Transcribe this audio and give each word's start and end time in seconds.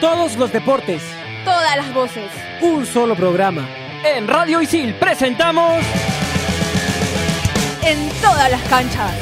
Todos 0.00 0.36
los 0.36 0.52
deportes. 0.52 1.02
Todas 1.44 1.76
las 1.76 1.92
voces. 1.92 2.30
Un 2.60 2.86
solo 2.86 3.16
programa. 3.16 3.68
En 4.04 4.28
Radio 4.28 4.62
Isil 4.62 4.94
presentamos. 4.94 5.82
En 7.82 8.08
todas 8.22 8.48
las 8.48 8.62
canchas. 8.68 9.12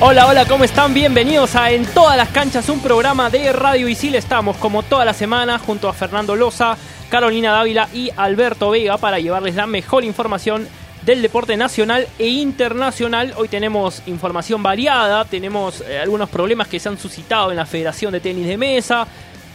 Hola, 0.00 0.26
hola, 0.26 0.44
¿cómo 0.44 0.64
están? 0.64 0.92
Bienvenidos 0.92 1.56
a 1.56 1.70
En 1.70 1.86
todas 1.86 2.18
las 2.18 2.28
canchas, 2.28 2.68
un 2.68 2.80
programa 2.80 3.30
de 3.30 3.50
Radio 3.54 3.88
Isil. 3.88 4.14
Estamos 4.14 4.58
como 4.58 4.82
toda 4.82 5.06
la 5.06 5.14
semana 5.14 5.58
junto 5.58 5.88
a 5.88 5.94
Fernando 5.94 6.36
Loza, 6.36 6.76
Carolina 7.08 7.50
Dávila 7.50 7.88
y 7.94 8.10
Alberto 8.14 8.68
Vega 8.68 8.98
para 8.98 9.20
llevarles 9.20 9.54
la 9.54 9.66
mejor 9.66 10.04
información 10.04 10.68
del 11.04 11.22
deporte 11.22 11.56
nacional 11.56 12.08
e 12.18 12.28
internacional. 12.28 13.34
Hoy 13.36 13.48
tenemos 13.48 14.02
información 14.06 14.62
variada, 14.62 15.24
tenemos 15.24 15.82
eh, 15.82 15.98
algunos 15.98 16.28
problemas 16.30 16.68
que 16.68 16.80
se 16.80 16.88
han 16.88 16.98
suscitado 16.98 17.50
en 17.50 17.56
la 17.56 17.66
Federación 17.66 18.12
de 18.12 18.20
Tenis 18.20 18.46
de 18.46 18.56
Mesa, 18.56 19.06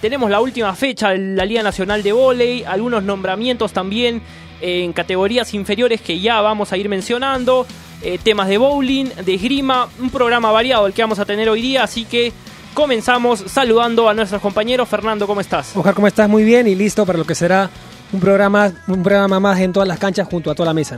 tenemos 0.01 0.29
la 0.29 0.39
última 0.39 0.73
fecha 0.75 1.09
de 1.09 1.17
la 1.17 1.45
Liga 1.45 1.61
Nacional 1.61 2.01
de 2.03 2.13
Voley, 2.13 2.63
algunos 2.63 3.03
nombramientos 3.03 3.73
también 3.73 4.21
en 4.61 4.93
categorías 4.93 5.53
inferiores 5.53 6.01
que 6.01 6.19
ya 6.19 6.39
vamos 6.41 6.71
a 6.71 6.77
ir 6.77 6.87
mencionando, 6.87 7.65
eh, 8.01 8.17
temas 8.21 8.47
de 8.47 8.57
bowling, 8.57 9.07
de 9.25 9.33
esgrima, 9.33 9.89
un 9.99 10.09
programa 10.09 10.51
variado 10.51 10.87
el 10.87 10.93
que 10.93 11.01
vamos 11.01 11.19
a 11.19 11.25
tener 11.25 11.49
hoy 11.49 11.61
día, 11.61 11.83
así 11.83 12.05
que 12.05 12.31
comenzamos 12.73 13.43
saludando 13.47 14.07
a 14.07 14.13
nuestros 14.13 14.41
compañeros. 14.41 14.87
Fernando, 14.87 15.27
¿cómo 15.27 15.41
estás? 15.41 15.75
Ojalá, 15.75 15.93
¿cómo 15.93 16.07
estás? 16.07 16.29
Muy 16.29 16.43
bien 16.43 16.67
y 16.67 16.75
listo 16.75 17.05
para 17.05 17.17
lo 17.17 17.25
que 17.25 17.35
será 17.35 17.69
un 18.13 18.19
programa, 18.21 18.71
un 18.87 19.03
programa 19.03 19.39
más 19.41 19.59
en 19.59 19.73
todas 19.73 19.87
las 19.87 19.99
canchas 19.99 20.27
junto 20.29 20.49
a 20.49 20.55
toda 20.55 20.67
la 20.67 20.73
mesa. 20.73 20.97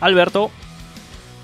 Alberto. 0.00 0.50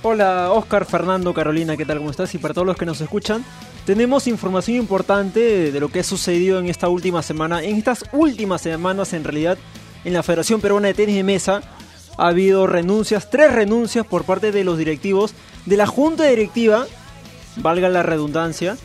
Hola 0.02 0.50
Oscar, 0.52 0.84
Fernando, 0.84 1.32
Carolina, 1.32 1.76
¿qué 1.76 1.84
tal? 1.84 1.98
¿Cómo 1.98 2.10
estás? 2.10 2.34
Y 2.34 2.38
para 2.38 2.54
todos 2.54 2.66
los 2.66 2.76
que 2.76 2.86
nos 2.86 3.00
escuchan, 3.00 3.44
tenemos 3.86 4.26
información 4.26 4.76
importante 4.76 5.70
de 5.70 5.80
lo 5.80 5.88
que 5.88 6.00
ha 6.00 6.04
sucedido 6.04 6.58
en 6.58 6.68
esta 6.68 6.88
última 6.88 7.22
semana, 7.22 7.62
en 7.62 7.76
estas 7.76 8.04
últimas 8.12 8.62
semanas 8.62 9.12
en 9.12 9.24
realidad, 9.24 9.58
en 10.04 10.12
la 10.12 10.22
Federación 10.22 10.60
Peruana 10.60 10.88
de 10.88 10.94
Tenis 10.94 11.16
de 11.16 11.22
Mesa. 11.22 11.62
Ha 12.18 12.28
habido 12.28 12.66
renuncias, 12.66 13.30
tres 13.30 13.52
renuncias 13.52 14.04
por 14.04 14.24
parte 14.24 14.52
de 14.52 14.64
los 14.64 14.76
directivos 14.76 15.34
de 15.66 15.76
la 15.76 15.86
Junta 15.86 16.24
Directiva, 16.24 16.86
valga 17.56 17.88
la 17.88 18.02
redundancia, 18.02 18.76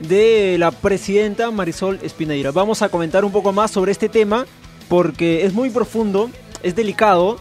de 0.00 0.56
la 0.58 0.70
presidenta 0.70 1.50
Marisol 1.50 1.98
Espineira. 2.02 2.52
Vamos 2.52 2.82
a 2.82 2.90
comentar 2.90 3.24
un 3.24 3.32
poco 3.32 3.52
más 3.52 3.70
sobre 3.70 3.92
este 3.92 4.08
tema 4.08 4.46
porque 4.88 5.44
es 5.44 5.54
muy 5.54 5.70
profundo, 5.70 6.30
es 6.62 6.76
delicado 6.76 7.38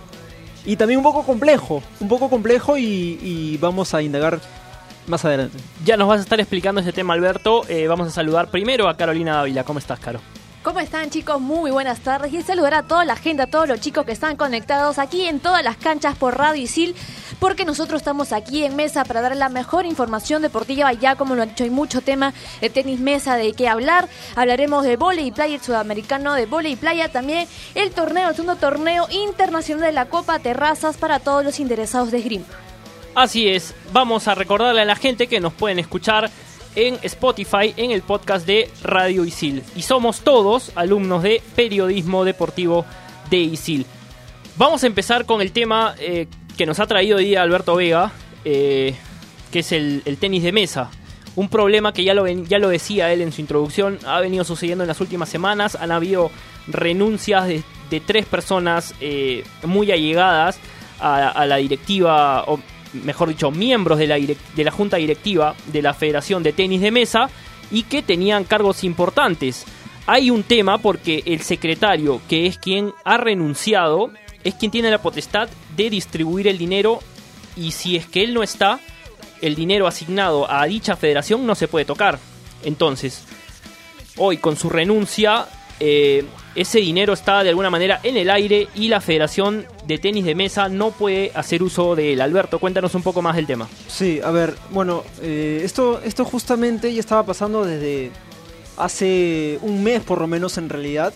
y 0.66 0.76
también 0.76 0.98
un 0.98 1.04
poco 1.04 1.24
complejo, 1.24 1.84
un 2.00 2.08
poco 2.08 2.30
complejo 2.30 2.78
y, 2.78 3.58
vamos 3.62 3.94
a 3.94 4.02
indagar 4.02 4.40
más 5.08 5.24
adelante. 5.24 5.58
Ya 5.84 5.98
nos 5.98 6.08
vas 6.08 6.20
a 6.20 6.24
estar 6.24 6.40
explicando 6.40 6.82
ese 6.82 6.92
tema, 6.92 7.14
Alberto. 7.14 7.64
Eh, 7.70 7.88
vamos 7.88 8.08
a 8.08 8.12
saludar 8.12 8.50
primero 8.50 8.90
a 8.90 8.98
Carolina 8.98 9.36
Dávila. 9.36 9.64
¿Cómo 9.64 9.80
estás, 9.80 10.00
Caro? 10.00 10.20
¿Cómo 10.66 10.80
están 10.80 11.12
chicos? 11.12 11.40
Muy 11.40 11.70
buenas 11.70 12.00
tardes 12.00 12.34
y 12.34 12.42
saludar 12.42 12.74
a 12.74 12.82
toda 12.82 13.06
la 13.06 13.16
gente, 13.16 13.44
a 13.44 13.46
todos 13.46 13.68
los 13.68 13.80
chicos 13.80 14.04
que 14.04 14.12
están 14.12 14.36
conectados 14.36 14.98
aquí 14.98 15.28
en 15.28 15.40
todas 15.40 15.64
las 15.64 15.78
canchas 15.78 16.18
por 16.18 16.40
Radio 16.40 16.64
Isil, 16.64 16.96
porque 17.40 17.66
nosotros 17.66 18.02
estamos 18.02 18.34
aquí 18.34 18.64
en 18.64 18.76
mesa 18.76 19.06
para 19.06 19.22
dar 19.22 19.38
la 19.38 19.50
mejor 19.50 19.86
información 19.86 20.42
deportiva, 20.42 20.92
ya 20.92 21.18
como 21.18 21.36
lo 21.36 21.44
han 21.44 21.50
dicho, 21.50 21.66
hay 21.66 21.70
mucho 21.70 22.02
tema 22.02 22.34
de 22.62 22.72
tenis 22.72 23.00
mesa 23.00 23.36
de 23.36 23.54
qué 23.54 23.70
hablar, 23.70 24.10
hablaremos 24.36 24.84
de 24.84 24.98
volei 24.98 25.28
y 25.28 25.32
playa 25.32 25.62
sudamericano, 25.62 26.34
de 26.34 26.48
volei 26.48 26.72
y 26.72 26.78
playa 26.78 27.10
también, 27.10 27.48
el 27.76 27.92
torneo, 27.92 28.30
el 28.30 28.36
segundo 28.36 28.56
torneo 28.56 29.08
internacional 29.12 29.86
de 29.86 29.92
la 29.92 30.08
Copa 30.08 30.40
Terrazas 30.40 30.98
para 30.98 31.20
todos 31.20 31.46
los 31.46 31.60
interesados 31.60 32.10
de 32.10 32.18
Esgrima. 32.18 32.46
Así 33.14 33.48
es, 33.48 33.76
vamos 33.94 34.28
a 34.28 34.34
recordarle 34.34 34.82
a 34.82 34.86
la 34.86 34.96
gente 34.96 35.28
que 35.28 35.40
nos 35.40 35.54
pueden 35.54 35.78
escuchar 35.78 36.32
en 36.76 36.98
Spotify 37.04 37.74
en 37.78 37.92
el 37.92 38.02
podcast 38.02 38.46
de 38.46 38.70
Radio 38.84 39.26
Isil. 39.26 39.64
Y 39.76 39.82
somos 39.82 40.22
todos 40.22 40.72
alumnos 40.76 41.24
de 41.24 41.42
periodismo 41.56 42.26
deportivo 42.26 42.86
de 43.30 43.38
Isil. 43.38 43.86
Vamos 44.58 44.84
a 44.84 44.88
empezar 44.88 45.26
con 45.26 45.42
el 45.42 45.52
tema 45.52 45.96
eh, 46.00 46.28
que 46.58 46.66
nos 46.66 46.80
ha 46.80 46.88
traído 46.88 47.18
hoy 47.18 47.26
día 47.26 47.42
Alberto 47.42 47.76
Vega, 47.76 48.12
eh, 48.44 48.96
que 49.52 49.60
es 49.60 49.72
el, 49.72 50.04
tenis 50.20 50.44
de 50.44 50.52
mesa. 50.52 50.90
Un 51.36 51.50
problema 51.50 51.92
que 51.92 52.04
ya 52.04 52.14
lo, 52.14 52.28
ya 52.28 52.60
lo 52.60 52.70
decía 52.70 53.12
él 53.12 53.22
en 53.22 53.34
su 53.34 53.42
introducción, 53.42 54.00
ha 54.06 54.22
venido 54.22 54.44
sucediendo 54.46 54.84
en 54.84 54.88
las 54.88 55.02
últimas 55.02 55.28
semanas. 55.28 55.76
Han 55.76 55.92
habido 55.92 56.32
renuncias 56.68 57.48
de, 57.48 57.64
tres 58.06 58.26
personas 58.26 58.94
eh, 59.00 59.46
muy 59.64 59.92
allegadas 59.92 60.58
a, 61.00 61.46
la 61.46 61.58
directiva, 61.58 62.46
mejor 63.04 63.30
dicho, 63.30 63.52
miembros 63.52 64.00
de 64.00 64.08
la, 64.08 64.16
de 64.16 64.64
la 64.64 64.72
junta 64.72 64.98
directiva 64.98 65.56
de 65.68 65.82
la 65.82 65.94
Federación 65.94 66.44
de 66.44 66.54
Tenis 66.54 66.82
de 66.82 66.92
Mesa 66.92 67.30
y 67.72 67.84
que 67.84 68.02
tenían 68.02 68.44
cargos 68.44 68.84
importantes. 68.84 69.66
Hay 70.08 70.30
un 70.30 70.44
tema 70.44 70.78
porque 70.78 71.24
el 71.26 71.42
secretario, 71.42 72.22
que 72.30 72.46
es 72.46 72.58
quien 72.58 72.94
ha 73.04 73.18
renunciado, 73.18 74.12
es 74.44 74.54
quien 74.56 74.72
tiene 74.72 74.92
la 74.92 75.02
potestad 75.02 75.50
de 75.76 75.90
distribuir 75.90 76.48
el 76.48 76.58
dinero 76.58 77.00
y 77.56 77.72
si 77.72 77.96
es 77.96 78.06
que 78.06 78.24
él 78.24 78.34
no 78.34 78.44
está, 78.44 78.80
el 79.42 79.56
dinero 79.56 79.88
asignado 79.88 80.50
a 80.50 80.66
dicha 80.66 80.96
federación 80.96 81.46
no 81.46 81.56
se 81.56 81.68
puede 81.68 81.86
tocar. 81.86 82.20
Entonces, 82.64 83.24
hoy 84.18 84.38
con 84.38 84.56
su 84.56 84.70
renuncia, 84.70 85.48
eh, 85.80 86.24
ese 86.56 86.80
dinero 86.80 87.14
está 87.14 87.44
de 87.44 87.50
alguna 87.50 87.70
manera 87.70 88.00
en 88.04 88.18
el 88.18 88.30
aire 88.30 88.70
y 88.76 88.88
la 88.88 89.02
Federación 89.02 89.66
de 89.86 89.98
Tenis 89.98 90.26
de 90.26 90.36
Mesa 90.36 90.70
no 90.70 90.92
puede 90.92 91.32
hacer 91.36 91.62
uso 91.62 91.96
de 91.96 92.14
él. 92.14 92.22
Alberto, 92.22 92.60
cuéntanos 92.60 92.96
un 92.96 93.04
poco 93.04 93.22
más 93.22 93.36
del 93.36 93.46
tema. 93.46 93.68
Sí, 93.88 94.22
a 94.24 94.32
ver, 94.32 94.56
bueno, 94.72 95.04
eh, 95.22 95.62
esto, 95.64 96.02
esto 96.04 96.24
justamente 96.24 96.94
ya 96.94 97.00
estaba 97.00 97.26
pasando 97.26 97.66
desde 97.66 98.12
hace 98.78 99.60
un 99.62 99.84
mes 99.84 100.02
por 100.02 100.22
lo 100.22 100.28
menos 100.28 100.58
en 100.58 100.70
realidad. 100.70 101.14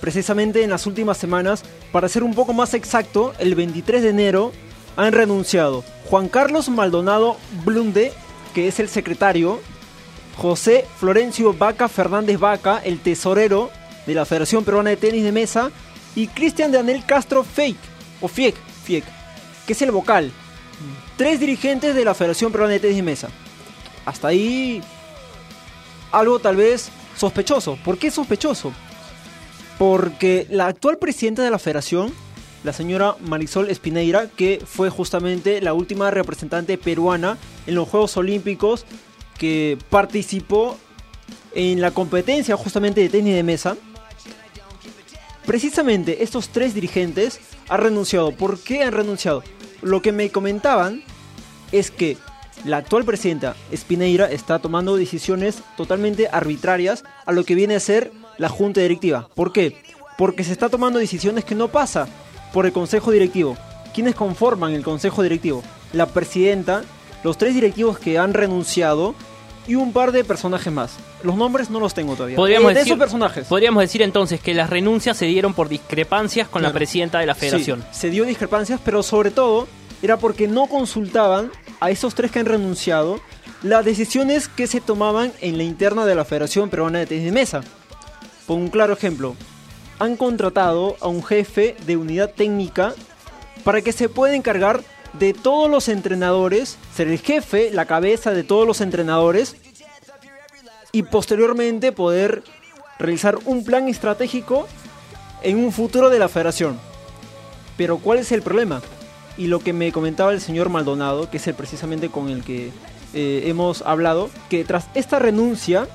Precisamente 0.00 0.64
en 0.64 0.70
las 0.70 0.86
últimas 0.86 1.16
semanas, 1.16 1.62
para 1.92 2.08
ser 2.08 2.24
un 2.24 2.34
poco 2.34 2.52
más 2.52 2.74
exacto, 2.74 3.34
el 3.38 3.54
23 3.54 4.02
de 4.02 4.08
enero 4.08 4.52
han 4.96 5.12
renunciado 5.12 5.84
Juan 6.10 6.28
Carlos 6.28 6.68
Maldonado 6.68 7.36
Blunde, 7.64 8.12
que 8.52 8.66
es 8.66 8.80
el 8.80 8.88
secretario, 8.88 9.60
José 10.36 10.86
Florencio 10.98 11.52
Vaca 11.52 11.88
Fernández 11.88 12.38
Vaca, 12.38 12.80
el 12.84 12.98
tesorero 12.98 13.70
de 14.06 14.14
la 14.14 14.24
Federación 14.24 14.64
Peruana 14.64 14.90
de 14.90 14.96
Tenis 14.96 15.24
de 15.24 15.32
Mesa, 15.32 15.70
y 16.14 16.26
Cristian 16.26 16.72
Daniel 16.72 17.04
Castro 17.06 17.42
Fake, 17.42 17.78
o 18.20 18.28
Fiek, 18.28 18.54
Fiek, 18.84 19.04
que 19.66 19.72
es 19.72 19.82
el 19.82 19.90
vocal. 19.90 20.30
Tres 21.16 21.40
dirigentes 21.40 21.94
de 21.94 22.04
la 22.04 22.14
Federación 22.14 22.52
Peruana 22.52 22.74
de 22.74 22.80
Tenis 22.80 22.96
de 22.96 23.02
Mesa. 23.02 23.28
Hasta 24.04 24.28
ahí 24.28 24.82
algo 26.10 26.38
tal 26.38 26.56
vez 26.56 26.90
sospechoso. 27.16 27.78
¿Por 27.84 27.98
qué 27.98 28.10
sospechoso? 28.10 28.72
Porque 29.78 30.46
la 30.50 30.66
actual 30.66 30.98
presidenta 30.98 31.42
de 31.42 31.50
la 31.50 31.58
federación, 31.58 32.12
la 32.62 32.72
señora 32.72 33.16
Marisol 33.20 33.70
Espineira, 33.70 34.28
que 34.28 34.62
fue 34.64 34.90
justamente 34.90 35.60
la 35.60 35.72
última 35.72 36.10
representante 36.10 36.78
peruana 36.78 37.38
en 37.66 37.74
los 37.74 37.88
Juegos 37.88 38.16
Olímpicos 38.16 38.84
que 39.38 39.78
participó 39.90 40.76
en 41.54 41.80
la 41.80 41.90
competencia 41.90 42.56
justamente 42.56 43.00
de 43.00 43.08
tenis 43.08 43.34
de 43.34 43.42
mesa, 43.42 43.76
precisamente 45.46 46.22
estos 46.22 46.48
tres 46.48 46.74
dirigentes 46.74 47.40
han 47.68 47.80
renunciado. 47.80 48.32
¿Por 48.32 48.58
qué 48.60 48.84
han 48.84 48.92
renunciado? 48.92 49.42
Lo 49.80 50.02
que 50.02 50.12
me 50.12 50.30
comentaban 50.30 51.02
es 51.72 51.90
que 51.90 52.16
la 52.64 52.76
actual 52.76 53.04
presidenta 53.04 53.56
Espineira 53.72 54.30
está 54.30 54.60
tomando 54.60 54.96
decisiones 54.96 55.62
totalmente 55.76 56.28
arbitrarias 56.28 57.02
a 57.26 57.32
lo 57.32 57.44
que 57.44 57.54
viene 57.54 57.74
a 57.74 57.80
ser 57.80 58.12
la 58.38 58.48
junta 58.48 58.80
directiva. 58.80 59.28
¿Por 59.34 59.52
qué? 59.52 59.82
Porque 60.16 60.44
se 60.44 60.52
está 60.52 60.68
tomando 60.68 60.98
decisiones 60.98 61.44
que 61.44 61.54
no 61.54 61.68
pasa 61.68 62.06
por 62.52 62.66
el 62.66 62.72
consejo 62.72 63.10
directivo. 63.10 63.56
¿Quiénes 63.94 64.14
conforman 64.14 64.72
el 64.72 64.84
consejo 64.84 65.22
directivo? 65.22 65.62
La 65.92 66.06
presidenta, 66.06 66.84
los 67.24 67.36
tres 67.36 67.54
directivos 67.54 67.98
que 67.98 68.18
han 68.18 68.32
renunciado 68.32 69.14
y 69.66 69.74
un 69.74 69.92
par 69.92 70.12
de 70.12 70.24
personajes 70.24 70.72
más. 70.72 70.92
Los 71.22 71.36
nombres 71.36 71.70
no 71.70 71.80
los 71.80 71.94
tengo 71.94 72.14
todavía. 72.14 72.36
Podríamos, 72.36 72.72
eh, 72.72 72.74
decir, 72.74 72.98
personajes. 72.98 73.46
podríamos 73.46 73.82
decir 73.82 74.02
entonces 74.02 74.40
que 74.40 74.54
las 74.54 74.70
renuncias 74.70 75.16
se 75.16 75.26
dieron 75.26 75.54
por 75.54 75.68
discrepancias 75.68 76.48
con 76.48 76.62
la 76.62 76.72
presidenta 76.72 77.18
de 77.18 77.26
la 77.26 77.34
federación. 77.34 77.84
se 77.92 78.10
dio 78.10 78.24
discrepancias, 78.24 78.80
pero 78.84 79.02
sobre 79.02 79.30
todo 79.30 79.68
era 80.02 80.16
porque 80.16 80.48
no 80.48 80.66
consultaban 80.66 81.50
a 81.80 81.90
esos 81.90 82.14
tres 82.14 82.30
que 82.30 82.40
han 82.40 82.46
renunciado 82.46 83.20
las 83.62 83.84
decisiones 83.84 84.48
que 84.48 84.66
se 84.66 84.80
tomaban 84.80 85.32
en 85.40 85.56
la 85.56 85.62
interna 85.62 86.04
de 86.04 86.14
la 86.16 86.24
Federación 86.24 86.68
Peruana 86.68 86.98
de 86.98 87.06
Tenis 87.06 87.24
de 87.24 87.32
Mesa. 87.32 87.60
Por 88.46 88.58
un 88.58 88.68
claro 88.68 88.92
ejemplo, 88.92 89.36
han 90.00 90.16
contratado 90.16 90.96
a 91.00 91.06
un 91.06 91.22
jefe 91.22 91.76
de 91.86 91.96
unidad 91.96 92.32
técnica 92.32 92.94
para 93.62 93.80
que 93.82 93.92
se 93.92 94.08
pueda 94.08 94.34
encargar 94.34 94.82
de 95.12 95.32
todos 95.32 95.70
los 95.70 95.88
entrenadores, 95.88 96.78
ser 96.94 97.08
el 97.08 97.20
jefe, 97.20 97.70
la 97.72 97.86
cabeza 97.86 98.32
de 98.32 98.42
todos 98.42 98.66
los 98.66 98.80
entrenadores 98.80 99.56
y 100.92 101.02
posteriormente 101.04 101.90
poder 101.92 102.42
realizar 102.98 103.38
un 103.46 103.64
plan 103.64 103.88
estratégico 103.88 104.68
en 105.42 105.58
un 105.58 105.72
futuro 105.72 106.10
de 106.10 106.18
la 106.18 106.28
federación. 106.28 106.78
Pero 107.76 107.98
¿cuál 107.98 108.18
es 108.18 108.30
el 108.32 108.42
problema? 108.42 108.82
Y 109.38 109.46
lo 109.46 109.60
que 109.60 109.72
me 109.72 109.90
comentaba 109.92 110.32
el 110.32 110.40
señor 110.40 110.68
Maldonado, 110.68 111.30
que 111.30 111.38
es 111.38 111.46
el 111.46 111.54
precisamente 111.54 112.10
con 112.10 112.28
el 112.28 112.44
que 112.44 112.70
eh, 113.14 113.44
hemos 113.46 113.82
hablado 113.82 114.28
que 114.50 114.64
tras 114.64 114.86
esta 114.94 115.18
renuncia, 115.18 115.88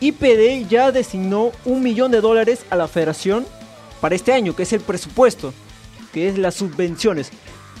IPD 0.00 0.68
ya 0.68 0.92
designó 0.92 1.50
un 1.64 1.82
millón 1.82 2.10
de 2.10 2.20
dólares 2.20 2.66
a 2.70 2.76
la 2.76 2.88
federación 2.88 3.46
para 4.00 4.14
este 4.14 4.32
año, 4.32 4.54
que 4.54 4.64
es 4.64 4.72
el 4.74 4.80
presupuesto, 4.80 5.54
que 6.12 6.28
es 6.28 6.36
las 6.36 6.54
subvenciones. 6.56 7.30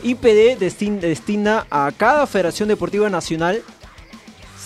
IPD 0.02 0.58
destin- 0.58 1.00
destina 1.00 1.66
a 1.70 1.92
cada 1.96 2.26
Federación 2.26 2.68
Deportiva 2.68 3.10
Nacional 3.10 3.62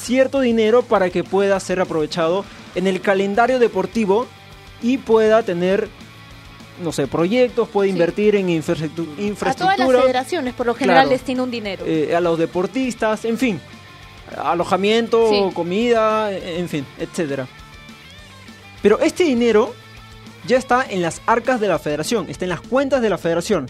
cierto 0.08 0.40
dinero 0.40 0.80
para 0.82 1.10
que 1.10 1.22
pueda 1.22 1.60
ser 1.60 1.80
aprovechado 1.82 2.42
en 2.74 2.86
el 2.86 3.02
calendario 3.02 3.58
deportivo 3.58 4.26
y 4.80 4.96
pueda 4.96 5.42
tener, 5.42 5.86
no 6.82 6.92
sé, 6.92 7.06
proyectos, 7.06 7.68
puede 7.68 7.88
Sí. 7.90 7.92
invertir 7.92 8.34
en 8.34 8.48
infraestru- 8.48 9.42
A 9.46 9.52
todas 9.54 9.78
las 9.78 9.86
federaciones, 10.02 10.54
por 10.54 10.64
lo 10.64 10.74
general, 10.74 11.02
Claro. 11.02 11.10
destina 11.10 11.42
un 11.42 11.50
dinero. 11.50 11.84
eh, 11.86 12.16
a 12.16 12.20
los 12.22 12.38
deportistas, 12.38 13.26
en 13.26 13.36
fin, 13.36 13.60
alojamiento, 14.42 15.28
Sí. 15.28 15.54
comida, 15.54 16.32
en 16.32 16.70
fin, 16.70 16.86
etcétera. 16.98 17.46
Pero 18.80 18.98
este 19.00 19.24
dinero 19.24 19.74
ya 20.46 20.56
está 20.56 20.86
en 20.88 21.02
las 21.02 21.20
arcas 21.26 21.60
de 21.60 21.68
la 21.68 21.78
federación, 21.78 22.30
está 22.30 22.46
en 22.46 22.50
las 22.50 22.62
cuentas 22.62 23.02
de 23.02 23.10
la 23.10 23.18
federación. 23.18 23.68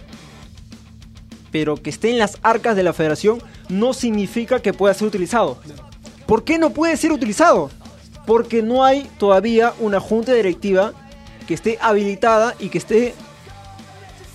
Pero 1.51 1.77
que 1.79 1.91
esté 1.91 2.11
en 2.11 2.19
las 2.19 2.39
arcas 2.43 2.77
de 2.77 2.85
la 2.85 2.93
federación 2.93 3.43
no 3.69 3.93
significa 3.93 4.61
que 4.61 4.73
pueda 4.73 4.95
ser 4.95 5.09
utilizado. 5.09 5.59
¿Por 6.29 6.45
qué 6.45 6.59
no 6.59 6.69
puede 6.71 6.95
ser 6.99 7.11
utilizado? 7.11 7.71
Porque 8.27 8.63
no 8.63 8.85
hay 8.85 9.11
todavía 9.19 9.73
una 9.81 9.99
junta 9.99 10.35
directiva 10.35 10.93
que 11.47 11.55
esté 11.55 11.79
habilitada 11.81 12.55
y 12.59 12.69
que 12.69 12.77
esté 12.77 13.15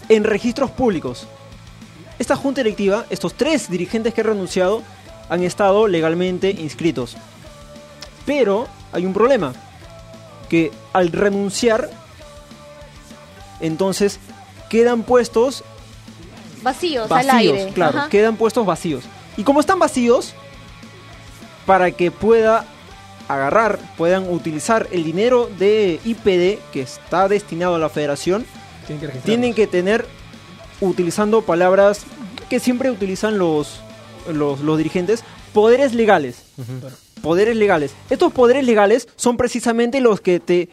en 0.09 0.23
registros 0.23 0.71
públicos. 0.71 1.27
Esta 2.17 2.35
junta 2.35 2.61
directiva, 2.63 3.05
estos 3.11 3.35
tres 3.35 3.69
dirigentes 3.69 4.11
que 4.11 4.21
han 4.21 4.27
renunciado, 4.27 4.81
han 5.29 5.43
estado 5.43 5.87
legalmente 5.87 6.49
inscritos. 6.49 7.15
Pero 8.25 8.67
hay 8.91 9.05
un 9.05 9.13
problema, 9.13 9.53
que 10.49 10.71
al 10.93 11.11
renunciar, 11.11 11.91
entonces 13.59 14.19
quedan 14.67 15.03
puestos 15.03 15.63
Vacíos, 16.63 17.11
al 17.11 17.27
vacíos, 17.27 17.57
aire. 17.57 17.71
claro, 17.73 17.99
Ajá. 17.99 18.09
quedan 18.09 18.35
puestos 18.35 18.65
vacíos. 18.65 19.03
Y 19.37 19.43
como 19.43 19.59
están 19.59 19.77
vacíos, 19.77 20.33
para 21.65 21.91
que 21.91 22.11
pueda 22.11 22.65
agarrar, 23.27 23.79
puedan 23.97 24.29
utilizar 24.31 24.87
el 24.91 25.03
dinero 25.03 25.49
de 25.57 25.99
IPD 26.03 26.59
que 26.71 26.81
está 26.81 27.27
destinado 27.27 27.75
a 27.75 27.79
la 27.79 27.89
federación, 27.89 28.45
Tienen 28.85 28.99
que 28.99 29.07
registrarlos. 29.07 29.23
tienen 29.23 29.53
que 29.53 29.67
tener 29.67 30.05
utilizando 30.81 31.41
palabras 31.41 32.01
que 32.49 32.59
siempre 32.59 32.91
utilizan 32.91 33.37
los, 33.37 33.79
los, 34.31 34.59
los 34.59 34.77
dirigentes, 34.77 35.23
poderes 35.53 35.93
legales. 35.93 36.43
Poderes 37.21 37.55
legales. 37.55 37.93
Estos 38.09 38.33
poderes 38.33 38.65
legales 38.65 39.07
son 39.15 39.37
precisamente 39.37 40.01
los 40.01 40.19
que 40.19 40.41
te 40.41 40.67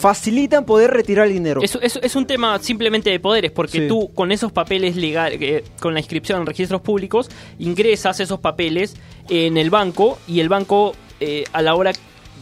facilitan 0.00 0.64
poder 0.64 0.90
retirar 0.90 1.26
el 1.26 1.34
dinero. 1.34 1.60
Es, 1.62 1.78
es- 1.82 2.00
es 2.02 2.16
un 2.16 2.26
tema 2.26 2.58
simplemente 2.58 3.10
de 3.10 3.20
poderes, 3.20 3.50
porque 3.52 3.82
Sí. 3.82 3.88
tú 3.88 4.10
con 4.14 4.32
esos 4.32 4.50
papeles 4.50 4.96
legales, 4.96 5.62
con 5.78 5.92
la 5.94 6.00
inscripción 6.00 6.40
en 6.40 6.46
registros 6.46 6.80
públicos, 6.80 7.28
ingresas 7.58 8.18
esos 8.20 8.40
papeles 8.40 8.96
en 9.28 9.58
el 9.58 9.68
banco 9.70 10.18
y 10.26 10.40
el 10.40 10.48
banco 10.48 10.94
eh, 11.20 11.44
a 11.52 11.60
la 11.60 11.74
hora 11.74 11.92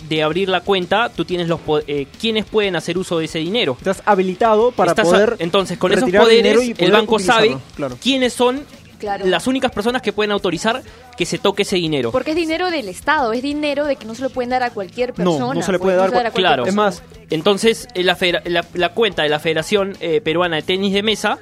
de 0.08 0.22
abrir 0.22 0.48
la 0.48 0.60
cuenta, 0.60 1.08
tú 1.08 1.24
tienes 1.24 1.48
los 1.48 1.58
eh, 1.88 2.06
quienes 2.20 2.44
pueden 2.44 2.76
hacer 2.76 2.96
uso 2.96 3.18
de 3.18 3.24
ese 3.24 3.40
dinero. 3.40 3.74
Estás 3.76 4.00
habilitado 4.06 4.70
para 4.70 4.92
Estás 4.92 5.06
poder 5.08 5.34
entonces, 5.40 5.76
con 5.76 5.92
esos 5.92 6.08
poderes, 6.08 6.74
el 6.78 6.92
banco 6.92 7.18
sabe 7.18 7.58
claro. 7.74 7.98
quiénes 8.00 8.32
son 8.32 8.62
Claro. 8.98 9.26
las 9.26 9.46
únicas 9.46 9.70
personas 9.72 10.02
que 10.02 10.12
pueden 10.12 10.32
autorizar 10.32 10.82
que 11.16 11.24
se 11.24 11.38
toque 11.38 11.62
ese 11.62 11.76
dinero. 11.76 12.10
Porque 12.12 12.30
es 12.30 12.36
dinero 12.36 12.70
del 12.70 12.88
Estado, 12.88 13.32
es 13.32 13.42
dinero 13.42 13.86
de 13.86 13.96
que 13.96 14.04
no 14.04 14.14
se 14.14 14.22
le 14.22 14.28
pueden 14.30 14.50
dar 14.50 14.62
a 14.62 14.70
cualquier 14.70 15.10
No, 15.10 15.14
persona. 15.32 15.54
no 15.54 15.62
se 15.62 15.72
le 15.72 15.78
puede 15.78 15.96
dar 15.96 16.08
a 16.08 16.10
cualquier 16.10 16.32
Claro. 16.34 16.62
Es 16.64 16.74
persona. 16.74 16.82
más, 16.82 17.02
Entonces, 17.30 17.88
eh, 17.94 18.02
la, 18.04 18.16
federa- 18.16 18.42
la- 18.44 18.64
la 18.74 18.88
cuenta 18.94 19.22
de 19.22 19.28
la 19.28 19.38
Federación 19.38 19.96
eh, 20.00 20.20
Peruana 20.20 20.56
de 20.56 20.62
Tenis 20.62 20.92
de 20.94 21.02
Mesa 21.02 21.38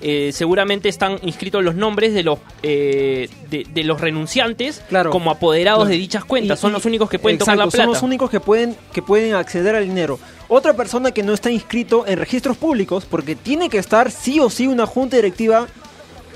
eh, 0.00 0.30
seguramente 0.32 0.88
están 0.88 1.18
inscritos 1.22 1.64
los 1.64 1.74
nombres 1.74 2.14
de 2.14 2.22
los 2.22 2.38
eh, 2.62 3.28
de, 3.50 3.66
de 3.68 3.82
los 3.84 4.00
renunciantes 4.00 4.80
Claro. 4.88 5.10
como 5.10 5.30
apoderados 5.32 5.80
Claro. 5.80 5.90
de 5.90 5.96
dichas 5.96 6.24
cuentas. 6.24 6.58
Y- 6.58 6.62
son 6.62 6.70
y- 6.70 6.74
los 6.74 6.84
únicos 6.84 7.10
que 7.10 7.18
pueden 7.18 7.34
exacto, 7.36 7.52
tocar 7.52 7.66
la 7.66 7.70
plata. 7.70 7.84
Son 7.84 7.92
los 7.94 8.02
únicos 8.04 8.30
que 8.30 8.38
pueden, 8.40 8.76
que 8.92 9.02
pueden 9.02 9.34
acceder 9.34 9.74
al 9.74 9.84
dinero. 9.86 10.18
Otra 10.48 10.74
persona 10.74 11.10
que 11.10 11.22
no 11.24 11.32
está 11.34 11.50
inscrito 11.50 12.06
en 12.06 12.16
registros 12.18 12.56
públicos, 12.56 13.06
porque 13.10 13.34
tiene 13.34 13.68
que 13.68 13.78
estar 13.78 14.10
sí 14.12 14.38
o 14.40 14.50
sí 14.50 14.66
una 14.68 14.86
junta 14.86 15.16
directiva 15.16 15.66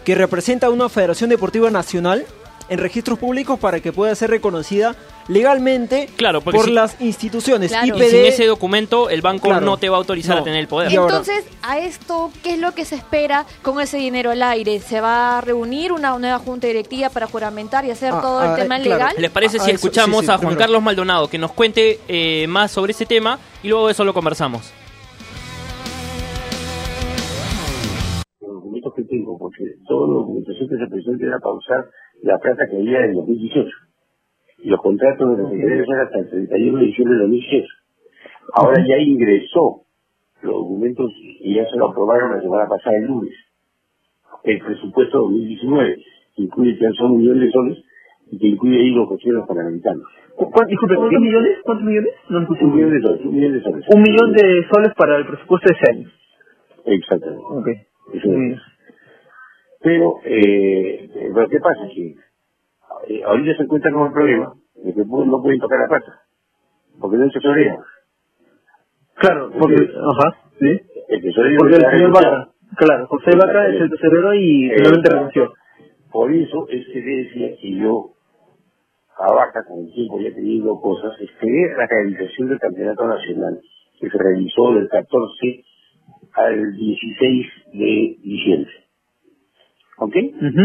que 0.04 0.14
representa 0.14 0.66
a 0.66 0.70
una 0.70 0.88
federación 0.88 1.30
deportiva 1.30 1.70
nacional 1.70 2.24
en 2.68 2.78
registros 2.78 3.18
públicos 3.18 3.58
para 3.58 3.80
que 3.80 3.92
pueda 3.92 4.14
ser 4.14 4.30
reconocida 4.30 4.94
legalmente 5.28 6.08
Claro, 6.16 6.40
por 6.40 6.64
si- 6.64 6.70
las 6.70 6.98
instituciones. 7.00 7.70
Claro. 7.70 7.86
Y 7.86 7.90
IPD, 7.90 8.10
sin 8.10 8.24
ese 8.24 8.46
documento, 8.46 9.10
el 9.10 9.20
banco 9.20 9.48
Claro. 9.48 9.66
no 9.66 9.76
te 9.76 9.88
va 9.88 9.96
a 9.96 9.98
autorizar 9.98 10.36
No. 10.36 10.40
a 10.40 10.44
tener 10.44 10.58
el 10.60 10.68
poder. 10.68 10.90
Y 10.90 10.94
Entonces, 10.96 11.44
a 11.62 11.78
esto, 11.78 12.30
¿qué 12.42 12.54
es 12.54 12.58
lo 12.60 12.72
que 12.72 12.84
se 12.84 12.94
espera 12.94 13.46
con 13.62 13.80
ese 13.80 13.98
dinero 13.98 14.30
al 14.30 14.42
aire? 14.42 14.80
¿Se 14.80 15.00
va 15.00 15.38
a 15.38 15.40
reunir 15.42 15.92
una 15.92 16.16
nueva 16.18 16.38
junta 16.38 16.66
directiva 16.66 17.10
para 17.10 17.26
juramentar 17.26 17.84
y 17.84 17.90
hacer 17.90 18.12
Ah, 18.14 18.20
todo 18.22 18.38
ah, 18.40 18.50
el 18.50 18.62
tema 18.62 18.76
claro. 18.80 18.90
legal? 18.90 19.14
¿Les 19.18 19.30
parece 19.30 19.58
Ah, 19.58 19.64
si 19.64 19.70
eso, 19.70 19.76
escuchamos 19.76 20.20
sí, 20.20 20.26
sí, 20.26 20.30
a 20.32 20.34
Juan 20.36 20.40
primero. 20.48 20.58
Carlos 20.60 20.82
Maldonado 20.82 21.28
que 21.28 21.38
nos 21.38 21.52
cuente 21.52 22.00
eh, 22.08 22.46
más 22.48 22.70
sobre 22.70 22.92
ese 22.92 23.06
tema 23.06 23.38
y 23.62 23.68
luego 23.68 23.86
de 23.86 23.92
eso 23.92 24.04
lo 24.04 24.14
conversamos? 24.14 24.72
los 28.40 28.54
documentos 28.54 28.92
que 28.96 29.02
tengo, 29.04 29.38
porque 29.38 29.71
toda 29.92 30.08
la 30.08 30.14
documentación 30.14 30.68
que 30.68 30.76
se 30.76 30.86
presenta 30.88 31.26
era 31.26 31.38
para 31.38 31.54
usar 31.54 31.84
la 32.22 32.38
plata 32.38 32.64
que 32.70 32.76
había 32.76 33.04
en 33.04 33.12
2018. 33.12 33.68
Y 34.64 34.68
los 34.70 34.80
contratos 34.80 35.36
de 35.36 35.42
los 35.42 35.50
secretarios 35.50 35.88
eran 35.88 36.06
hasta 36.06 36.18
el 36.18 36.30
31 36.30 36.78
de 36.78 36.84
diciembre 36.86 37.14
de 37.16 37.22
2018. 37.22 37.66
Ahora 38.54 38.86
ya 38.86 38.98
ingresó 38.98 39.82
los 40.42 40.54
documentos 40.54 41.10
y 41.40 41.54
ya 41.54 41.68
se 41.68 41.76
lo 41.76 41.90
aprobaron 41.90 42.32
la 42.32 42.40
semana 42.40 42.66
pasada, 42.68 42.96
el 42.96 43.06
lunes. 43.06 43.34
El 44.44 44.58
presupuesto 44.60 45.18
2019, 45.18 45.96
que 46.36 46.42
incluye 46.42 46.78
que 46.78 46.88
son 46.96 47.12
un 47.12 47.18
millón 47.18 47.40
de 47.40 47.50
soles 47.50 47.78
y 48.30 48.38
que 48.38 48.46
incluye 48.48 48.80
ahí 48.80 48.90
los 48.90 49.08
cuestiones 49.08 49.46
parlamentanos. 49.46 50.04
¿Cuánto, 50.34 50.64
disculpe, 50.66 50.96
¿cuántos 50.96 51.20
millones? 51.20 51.58
¿Cuántos 51.62 51.86
millones? 51.86 52.12
No 52.30 52.38
lo 52.38 52.42
escuché 52.42 52.64
Un 52.64 52.74
millón 52.74 52.90
de 52.90 53.02
soles, 53.02 53.24
un 53.26 53.34
millón 53.34 53.52
de 53.52 53.62
soles. 53.62 53.86
Un 53.94 54.02
millón 54.02 54.32
de 54.32 54.66
soles 54.72 54.92
para 54.96 55.16
el 55.18 55.26
presupuesto 55.26 55.68
de 55.68 55.74
ese 55.76 55.90
año. 55.92 56.08
Exactamente. 56.86 57.44
Ok. 57.44 57.68
Eso 58.14 58.32
es. 58.32 58.71
Pero, 59.82 60.14
eh, 60.24 61.10
lo 61.34 61.48
que 61.48 61.58
pasa 61.58 61.86
es 61.86 61.94
que 61.94 62.14
ahorita 63.24 63.56
se 63.56 63.62
encuentra 63.64 63.92
con 63.92 64.06
el 64.06 64.12
problema 64.12 64.54
de 64.76 64.94
que 64.94 65.04
no 65.04 65.42
pueden 65.42 65.60
tocar 65.60 65.80
la 65.80 65.88
plata, 65.88 66.22
porque 67.00 67.16
no 67.16 67.24
hay 67.24 67.30
tesorero. 67.30 67.78
Claro, 69.14 69.50
porque, 69.58 69.74
ajá, 69.74 70.38
sí. 70.58 70.80
El 71.08 71.22
tesorero 71.22 71.58
Porque 71.58 71.76
el 71.76 71.90
señor. 71.90 72.12
Vaca, 72.12 72.48
claro, 72.76 73.06
José 73.08 73.30
Vaca 73.36 73.68
es 73.68 73.80
el 73.80 73.90
tesorero 73.90 74.34
y 74.34 74.70
finalmente 74.70 75.10
renunció. 75.10 75.52
Por 76.10 76.32
eso 76.32 76.66
es 76.68 76.86
que 76.86 77.00
decía 77.00 77.56
que 77.60 77.74
yo, 77.76 78.10
a 79.18 79.32
Vaca, 79.32 79.64
con 79.64 79.80
el 79.80 79.92
tiempo 79.92 80.20
ya 80.20 80.32
teniendo 80.34 80.80
cosas, 80.80 81.12
esperé 81.20 81.74
la 81.76 81.86
realización 81.86 82.48
del 82.48 82.60
campeonato 82.60 83.06
nacional, 83.06 83.60
que 83.98 84.10
se 84.10 84.18
realizó 84.18 84.74
del 84.74 84.88
14 84.88 85.64
al 86.34 86.72
16 86.76 87.46
de 87.72 88.16
diciembre. 88.22 88.81
¿Ok? 90.02 90.16
Ujú. 90.16 90.64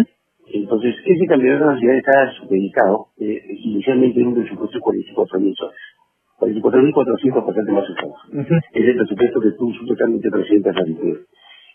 Entonces, 0.53 0.95
ese 1.05 1.25
campeonato 1.27 1.65
nacional 1.65 1.97
está 1.97 2.31
supeditado 2.41 3.07
eh, 3.19 3.41
inicialmente 3.63 4.19
en 4.21 4.27
un 4.27 4.35
presupuesto 4.35 4.77
de 4.77 4.81
44 4.81 5.39
mil 5.39 5.55
soles. 5.55 5.77
44.400 6.39 7.45
bastante 7.45 7.71
más 7.71 7.85
o 7.89 7.93
menos. 7.93 8.47
Ujú. 8.47 8.55
Es 8.73 8.85
el 8.85 8.95
presupuesto 8.97 9.41
que 9.41 9.51
tú 9.51 9.73
supuestamente 9.73 10.29
presentas 10.31 10.75
al 10.77 10.89
IPE. 10.91 11.17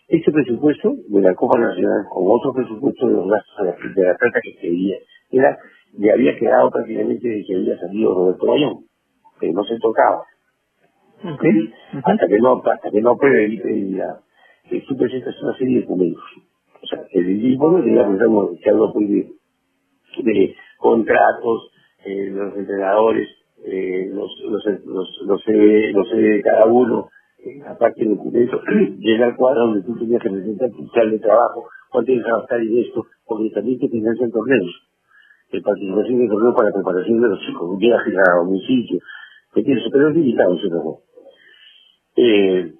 Este 0.09 0.31
presupuesto 0.31 0.93
de 1.09 1.21
la 1.21 1.35
Copa 1.35 1.59
Nacional, 1.59 2.05
como 2.11 2.35
otro 2.35 2.53
presupuesto 2.53 3.07
de 3.07 3.13
los 3.13 3.27
gastos 3.29 3.57
de 3.59 3.65
la, 3.65 3.93
de 3.95 4.03
la 4.11 4.17
plata 4.17 4.39
que 4.43 4.51
pedía, 4.61 4.97
era, 5.31 5.57
le 5.97 6.11
había 6.11 6.37
quedado 6.37 6.69
prácticamente 6.71 7.27
de 7.27 7.43
que 7.45 7.55
había 7.55 7.77
salido 7.79 8.13
Roberto 8.15 8.45
Bayón, 8.47 8.85
que 9.39 9.51
no 9.53 9.63
se 9.65 9.77
tocaba. 9.79 10.23
Ok. 11.23 11.43
Hasta 12.03 12.27
que 12.27 12.37
no, 12.39 12.61
hasta 12.65 12.91
que 12.91 13.01
no 13.01 13.11
apruebe 13.11 13.45
el 13.45 13.97
la- 13.97 14.19
que 14.69 14.81
tú 14.81 14.97
presentas 14.97 15.35
una 15.43 15.57
serie 15.57 15.75
de 15.77 15.81
documentos. 15.83 16.23
O 16.83 16.85
sea, 16.85 16.99
el 17.13 17.57
ya 17.95 18.07
pensamos 18.07 18.49
que 18.61 18.69
habla 18.69 18.91
pues 18.91 19.07
de, 19.07 19.31
de 20.23 20.55
contratos, 20.77 21.71
eh, 22.03 22.29
los 22.29 22.57
entrenadores, 22.57 23.29
eh, 23.63 24.09
los, 24.11 24.29
los, 24.43 24.65
los, 24.85 25.21
los, 25.25 26.11
de 26.11 26.41
cada 26.43 26.65
uno, 26.65 27.07
aparte 27.67 28.03
del 28.03 28.17
documento, 28.17 28.61
llega 28.99 29.27
al 29.27 29.37
cuadro 29.37 29.67
donde 29.67 29.83
tú 29.83 29.97
tenías 29.97 30.21
que 30.21 30.29
presentar 30.29 30.71
tu 30.71 30.85
plan 30.89 31.09
de 31.09 31.19
trabajo, 31.19 31.69
cuánto 31.89 32.07
tienes 32.07 32.25
que 32.25 32.31
gastar 32.31 32.59
en 32.59 32.77
esto, 32.79 33.05
porque 33.25 33.49
también 33.51 33.79
te 33.79 33.87
financian 33.87 34.31
torneos, 34.31 34.89
de 35.53 35.61
participación 35.61 36.19
de 36.19 36.27
torneos 36.27 36.55
para 36.55 36.73
preparación 36.73 37.21
de 37.21 37.29
los 37.29 37.39
chicos, 37.47 37.77
viajes 37.79 38.13
a 38.17 38.41
un 38.41 38.59
sitio, 38.59 38.99
que 39.53 39.63
tienes, 39.63 39.83
pero 39.89 40.09
es 40.09 40.15
limitado 40.15 40.55
ese 40.55 40.67
torneo. 40.67 40.99
Eh, 42.17 42.73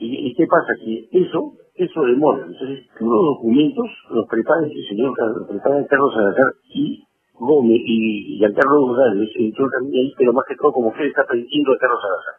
¿y, 0.00 0.30
¿Y 0.30 0.34
qué 0.34 0.46
pasa? 0.48 0.74
Que 0.84 1.08
eso, 1.12 1.54
eso 1.76 2.02
demora. 2.02 2.46
Entonces, 2.46 2.86
los 3.00 3.08
documentos 3.36 3.86
los 4.10 4.26
prepara 4.28 4.64
el 4.66 4.86
señor, 4.88 5.12
los 5.38 5.48
prepara 5.48 5.86
Carlos 5.86 6.14
Salazar 6.14 6.52
y 6.74 7.04
Gómez 7.34 7.80
y 7.84 8.38
Giancarlo 8.38 8.80
González 8.86 9.28
entró 9.36 9.68
también 9.70 10.04
ahí, 10.06 10.12
pero 10.16 10.32
más 10.32 10.44
que 10.48 10.56
todo 10.56 10.72
como 10.72 10.92
fue 10.92 11.06
está 11.06 11.24
permitiendo 11.26 11.72
a 11.72 11.78
Carlos 11.78 12.00
Salazar. 12.02 12.34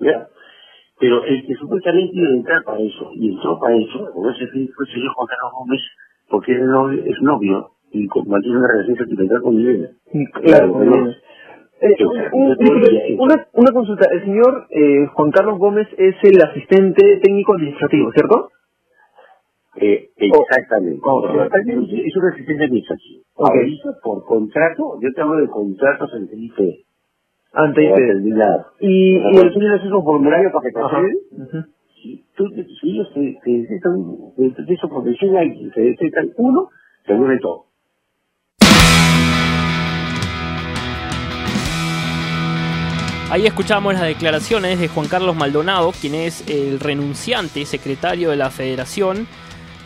¿ya? 0.00 0.28
Pero 1.00 1.24
el 1.24 1.46
que 1.46 1.54
supuestamente 1.54 2.10
iba 2.12 2.28
a 2.28 2.32
entrar 2.34 2.64
para 2.64 2.80
eso, 2.80 3.10
y 3.14 3.30
entró 3.32 3.58
para 3.60 3.76
eso, 3.76 4.10
como 4.12 4.30
ese 4.30 4.46
fin 4.48 4.68
fue 4.74 4.84
el 4.86 4.92
señor 4.92 5.12
Juan 5.14 5.28
Carlos 5.28 5.52
Gómez, 5.58 5.80
porque 6.28 6.52
es 6.52 6.60
novio, 6.62 7.02
es 7.04 7.22
novio 7.22 7.70
y 7.92 8.06
con- 8.08 8.28
mantiene 8.28 8.58
una 8.58 8.68
relación 8.68 8.96
sentimental 8.98 9.42
con 9.42 9.56
Milena. 9.56 9.88
Claro, 10.42 10.72
bien. 10.90 11.14
Eh, 11.80 11.94
un- 12.32 12.48
un- 12.48 13.20
una, 13.20 13.46
una 13.52 13.72
consulta. 13.72 14.06
El 14.12 14.24
señor 14.24 14.66
eh, 14.70 15.06
Juan 15.14 15.30
Carlos 15.30 15.58
Gómez 15.58 15.88
es 15.98 16.16
el 16.22 16.42
asistente 16.42 17.20
técnico 17.22 17.54
administrativo, 17.54 18.10
¿cierto? 18.12 18.50
Eh, 19.76 20.10
exactamente. 20.16 21.00
Oh, 21.04 21.24
es 21.28 22.16
una 22.16 22.30
asistente 22.32 22.64
administrativa. 22.64 23.22
Ok. 23.34 23.50
Ahorita, 23.54 23.90
por 24.02 24.24
contrato, 24.24 24.98
yo 25.00 25.12
te 25.14 25.20
hablo 25.20 25.36
de 25.40 25.48
contratos 25.48 26.12
ante 26.14 26.36
IPE. 26.36 26.84
Ante 27.52 27.92
terminado. 27.94 28.66
Y, 28.80 29.16
y 29.18 29.36
el... 29.38 29.52
tú 29.52 29.60
llenas 29.60 29.84
esos 29.84 30.04
formularios 30.04 30.52
para 30.52 30.62
que 30.64 30.72
te 30.72 30.80
acceden, 30.80 31.66
si, 32.02 32.24
tú, 32.36 32.46
si 32.80 32.90
ellos 32.90 33.12
te, 33.14 33.38
te 33.44 33.50
detectan 33.50 34.16
te- 34.36 34.62
de 34.64 34.76
su 34.76 34.88
profesión 34.88 35.36
y 35.44 35.70
te 35.70 35.80
detectan 35.80 36.30
uno, 36.36 36.68
te 37.06 37.14
Ahí 43.30 43.46
escuchamos 43.46 43.92
las 43.92 44.02
declaraciones 44.04 44.80
de 44.80 44.88
Juan 44.88 45.06
Carlos 45.06 45.36
Maldonado, 45.36 45.92
quien 45.92 46.14
es 46.14 46.42
el 46.48 46.80
renunciante 46.80 47.66
secretario 47.66 48.30
de 48.30 48.36
la 48.36 48.50
federación. 48.50 49.26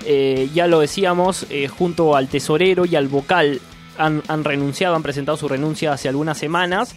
Eh, 0.06 0.48
ya 0.54 0.68
lo 0.68 0.78
decíamos, 0.80 1.46
eh, 1.50 1.66
junto 1.66 2.14
al 2.14 2.28
tesorero 2.28 2.84
y 2.86 2.94
al 2.94 3.08
vocal 3.08 3.60
han, 3.98 4.22
renunciado, 4.44 4.94
han 4.94 5.02
presentado 5.02 5.36
su 5.36 5.48
renuncia 5.48 5.92
hace 5.92 6.08
algunas 6.08 6.38
semanas. 6.38 6.94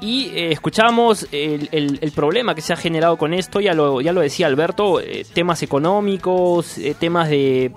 Y 0.00 0.28
eh, 0.34 0.52
escuchamos 0.52 1.26
el, 1.32 1.68
el- 1.70 2.12
problema 2.12 2.54
que 2.54 2.62
se 2.62 2.72
ha 2.72 2.76
generado 2.76 3.16
con 3.18 3.34
esto, 3.34 3.60
ya 3.60 3.74
lo, 3.74 4.00
ya 4.00 4.12
lo 4.12 4.20
decía 4.22 4.46
Alberto, 4.46 5.00
eh, 5.00 5.24
temas 5.34 5.62
económicos, 5.62 6.76
temas 6.98 7.28
de... 7.28 7.72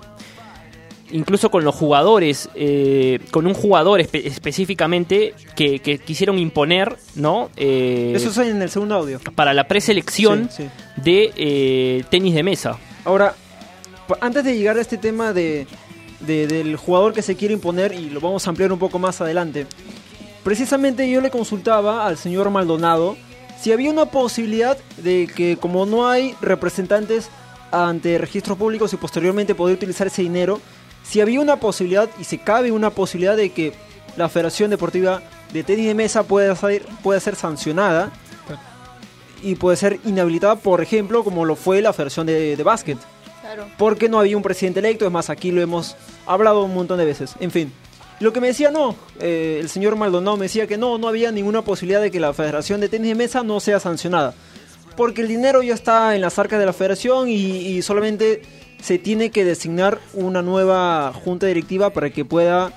Incluso 1.10 1.50
con 1.50 1.64
los 1.64 1.74
jugadores, 1.74 2.50
eh, 2.54 3.18
con 3.30 3.46
un 3.46 3.54
jugador 3.54 4.00
espe- 4.00 4.26
específicamente 4.26 5.34
que, 5.56 5.78
que 5.78 5.98
quisieron 5.98 6.38
imponer, 6.38 6.96
¿no? 7.14 7.48
Eh, 7.56 8.12
Eso 8.14 8.28
es 8.28 8.36
en 8.48 8.60
el 8.60 8.68
segundo 8.70 8.94
audio. 8.94 9.18
para 9.34 9.54
la 9.54 9.66
preselección 9.66 10.48
Sí, 10.50 10.64
sí. 10.64 10.68
de 11.02 11.32
eh, 11.36 12.04
tenis 12.10 12.34
de 12.34 12.42
mesa. 12.42 12.76
Ahora, 13.04 13.34
antes 14.20 14.44
de 14.44 14.56
llegar 14.56 14.76
a 14.76 14.80
este 14.82 14.98
tema 14.98 15.32
de, 15.32 15.66
de- 16.20 16.46
del 16.46 16.76
jugador 16.76 17.14
que 17.14 17.22
se 17.22 17.36
quiere 17.36 17.54
imponer, 17.54 17.94
y 17.94 18.10
lo 18.10 18.20
vamos 18.20 18.46
a 18.46 18.50
ampliar 18.50 18.70
un 18.72 18.78
poco 18.78 18.98
más 18.98 19.20
adelante, 19.22 19.66
precisamente 20.44 21.08
yo 21.10 21.20
le 21.20 21.30
consultaba 21.30 22.06
al 22.06 22.16
señor 22.16 22.50
Maldonado 22.50 23.16
si 23.60 23.72
había 23.72 23.90
una 23.90 24.06
posibilidad 24.06 24.76
de 24.98 25.28
que 25.34 25.56
como 25.56 25.84
no 25.84 26.08
hay 26.08 26.34
representantes 26.40 27.28
ante 27.72 28.16
registros 28.18 28.56
públicos 28.56 28.92
y 28.92 28.96
posteriormente 28.96 29.54
poder 29.54 29.74
utilizar 29.76 30.06
ese 30.06 30.22
dinero, 30.22 30.60
si 31.02 31.20
había 31.20 31.40
una 31.40 31.56
posibilidad 31.56 32.08
y 32.18 32.24
se 32.24 32.38
cabe 32.38 32.72
una 32.72 32.90
posibilidad 32.90 33.36
de 33.36 33.50
que 33.50 33.72
la 34.16 34.28
Federación 34.28 34.70
Deportiva 34.70 35.22
de 35.52 35.62
Tenis 35.62 35.86
de 35.86 35.94
Mesa 35.94 36.24
pueda 36.24 36.54
ser, 36.54 36.84
pueda 37.02 37.20
ser 37.20 37.36
sancionada 37.36 38.10
y 39.42 39.54
puede 39.54 39.76
ser 39.76 40.00
inhabilitada, 40.04 40.56
por 40.56 40.80
ejemplo, 40.80 41.22
como 41.24 41.44
lo 41.44 41.56
fue 41.56 41.80
la 41.80 41.92
Federación 41.92 42.26
de, 42.26 42.56
de 42.56 42.62
Básquet 42.62 42.98
Claro. 43.40 43.66
porque 43.78 44.10
no 44.10 44.18
había 44.18 44.36
un 44.36 44.42
presidente 44.42 44.80
electo, 44.80 45.06
es 45.06 45.12
más, 45.12 45.30
aquí 45.30 45.52
lo 45.52 45.62
hemos 45.62 45.96
hablado 46.26 46.64
un 46.64 46.74
montón 46.74 46.98
de 46.98 47.06
veces. 47.06 47.34
En 47.40 47.50
fin, 47.50 47.72
lo 48.20 48.32
que 48.32 48.40
me 48.40 48.48
decía 48.48 48.70
no, 48.70 48.94
eh, 49.20 49.58
el 49.60 49.70
señor 49.70 49.96
Maldonado 49.96 50.36
me 50.36 50.46
decía 50.46 50.66
que 50.66 50.76
no, 50.76 50.98
no 50.98 51.08
había 51.08 51.30
ninguna 51.30 51.62
posibilidad 51.62 52.00
de 52.02 52.10
que 52.10 52.20
la 52.20 52.34
Federación 52.34 52.80
de 52.80 52.88
Tenis 52.90 53.08
de 53.10 53.14
Mesa 53.14 53.42
no 53.44 53.60
sea 53.60 53.80
sancionada, 53.80 54.34
porque 54.96 55.22
el 55.22 55.28
dinero 55.28 55.62
ya 55.62 55.72
está 55.72 56.14
en 56.14 56.20
las 56.20 56.38
arcas 56.38 56.58
de 56.58 56.66
la 56.66 56.72
Federación 56.74 57.28
y, 57.28 57.34
y 57.34 57.80
solamente 57.80 58.42
se 58.80 58.98
tiene 58.98 59.30
que 59.30 59.44
designar 59.44 59.98
una 60.14 60.42
nueva 60.42 61.12
junta 61.12 61.46
directiva 61.46 61.90
para 61.90 62.10
que 62.10 62.24
pueda 62.24 62.72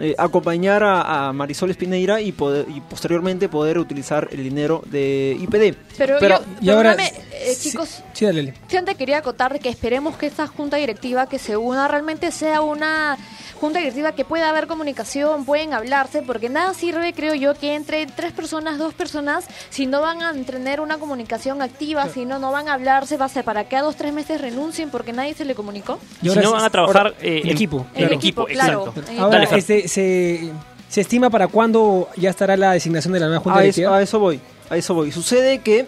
eh, 0.00 0.14
acompañar 0.18 0.82
a, 0.82 1.28
a 1.28 1.32
Marisol 1.32 1.70
Espineira 1.70 2.20
y, 2.20 2.32
poder, 2.32 2.66
y 2.68 2.80
posteriormente 2.80 3.48
poder 3.48 3.78
utilizar 3.78 4.28
el 4.30 4.42
dinero 4.44 4.82
de 4.86 5.36
IPD. 5.40 5.76
Pero, 5.96 6.16
Pero- 6.20 6.38
yo, 6.38 6.44
Y 6.60 6.70
ahora, 6.70 6.94
eh, 6.94 7.54
sí- 7.56 7.70
chicos, 7.70 8.02
Sí, 8.12 8.24
dale. 8.24 8.54
Gente 8.68 8.94
quería 8.96 9.18
acotar 9.18 9.58
que 9.60 9.68
esperemos 9.68 10.16
que 10.16 10.26
esta 10.26 10.46
junta 10.46 10.76
directiva 10.76 11.28
que 11.28 11.38
se 11.38 11.56
una 11.56 11.86
realmente 11.88 12.30
sea 12.32 12.60
una 12.60 13.16
junta 13.60 13.80
directiva 13.80 14.12
que 14.12 14.24
pueda 14.24 14.48
haber 14.50 14.68
comunicación, 14.68 15.44
pueden 15.44 15.72
hablarse, 15.74 16.22
porque 16.22 16.48
nada 16.48 16.74
sirve, 16.74 17.12
creo 17.12 17.34
yo, 17.34 17.54
que 17.54 17.74
entre 17.74 18.06
tres 18.06 18.32
personas, 18.32 18.78
dos 18.78 18.94
personas, 18.94 19.46
si 19.70 19.86
no 19.86 20.00
van 20.00 20.22
a 20.22 20.32
tener 20.32 20.80
una 20.80 20.98
comunicación 20.98 21.60
activa, 21.60 22.08
si 22.08 22.24
no, 22.24 22.38
no 22.38 22.52
van 22.52 22.68
a 22.68 22.74
hablarse, 22.74 23.16
va 23.16 23.24
a 23.24 23.28
ser 23.28 23.42
para 23.44 23.64
que 23.68 23.74
a 23.76 23.82
dos, 23.82 23.96
tres 23.96 24.12
meses 24.12 24.40
renuncien 24.40 24.90
porque 24.90 25.12
nadie 25.12 25.34
se 25.34 25.44
le 25.44 25.56
comunicó. 25.56 25.98
Y 26.22 26.28
si 26.30 26.36
no 26.36 26.42
sí- 26.42 26.48
van 26.52 26.64
a 26.64 26.70
trabajar 26.70 27.06
ahora, 27.08 27.14
eh, 27.20 27.40
en 27.44 27.50
equipo. 27.50 27.86
En 27.94 28.02
claro. 28.02 28.14
equipo, 28.14 28.44
claro. 28.46 28.86
exacto. 28.96 29.12
Ahora, 29.22 29.38
Dale, 29.40 29.58
este, 29.58 29.77
se, 29.86 30.50
se 30.88 31.00
estima 31.00 31.30
para 31.30 31.48
cuándo 31.48 32.08
ya 32.16 32.30
estará 32.30 32.56
la 32.56 32.72
designación 32.72 33.12
de 33.12 33.20
la 33.20 33.26
nueva 33.26 33.42
junta 33.42 33.58
a, 33.58 33.62
eso, 33.62 33.76
directiva. 33.76 33.96
a 33.96 34.02
eso 34.02 34.18
voy, 34.18 34.40
a 34.70 34.76
eso 34.76 34.94
voy. 34.94 35.12
Sucede 35.12 35.60
que 35.60 35.86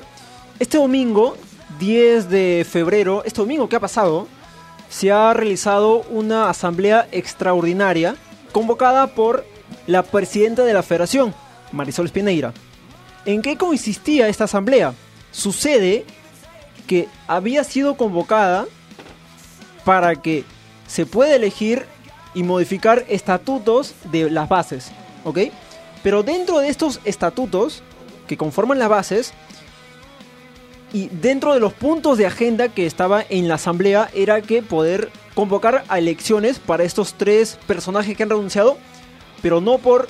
este 0.59 0.77
domingo, 0.77 1.37
10 1.79 2.29
de 2.29 2.67
febrero, 2.69 3.23
este 3.25 3.41
domingo 3.41 3.69
que 3.69 3.77
ha 3.77 3.81
pasado, 3.81 4.29
se 4.91 5.11
ha 5.11 5.33
realizado 5.33 6.03
una 6.11 6.51
asamblea 6.51 7.09
extraordinaria 7.13 8.17
convocada 8.53 9.09
por 9.09 9.47
la 9.87 10.03
presidenta 10.03 10.65
de 10.65 10.75
la 10.75 10.83
federación, 10.83 11.35
Marisol 11.73 12.07
Espineira. 12.07 12.53
¿En 13.25 13.43
qué 13.43 13.57
consistía 13.57 14.29
esta 14.29 14.45
asamblea? 14.45 14.95
Sucede 15.31 16.05
que 16.87 17.09
había 17.29 17.65
sido 17.65 17.97
convocada 17.97 18.67
para 19.85 20.17
que 20.17 20.45
se 20.87 21.07
pueda 21.07 21.37
elegir 21.37 21.87
y 22.35 22.43
modificar 22.43 23.05
estatutos 23.09 23.95
de 24.11 24.31
las 24.31 24.49
bases, 24.49 24.93
¿ok? 25.25 25.39
Pero 26.03 26.23
dentro 26.23 26.59
de 26.59 26.69
estos 26.69 27.01
estatutos 27.05 27.83
que 28.27 28.37
conforman 28.37 28.79
las 28.79 28.89
bases 28.89 29.33
y 30.93 31.09
dentro 31.09 31.55
de 31.55 31.61
los 31.61 31.73
puntos 31.73 32.19
de 32.19 32.27
agenda 32.27 32.69
que 32.69 32.87
estaba 32.87 33.25
en 33.29 33.49
la 33.49 33.55
asamblea 33.55 34.11
era 34.15 34.41
que 34.41 34.63
poder 34.63 35.11
convocar 35.35 35.85
a 35.89 35.99
elecciones 35.99 36.59
para 36.59 36.85
estos 36.85 37.15
tres 37.15 37.59
personajes 37.67 38.17
que 38.17 38.23
han 38.23 38.31
renunciado, 38.31 38.79
pero 39.43 39.61
no 39.61 39.79
por 39.79 40.09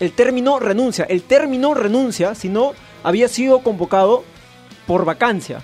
el 0.00 0.12
término 0.12 0.58
renuncia, 0.58 1.04
el 1.04 1.22
término 1.22 1.74
renuncia, 1.74 2.34
sino 2.34 2.72
había 3.02 3.28
sido 3.28 3.60
convocado 3.60 4.24
por 4.86 5.04
vacancia. 5.04 5.62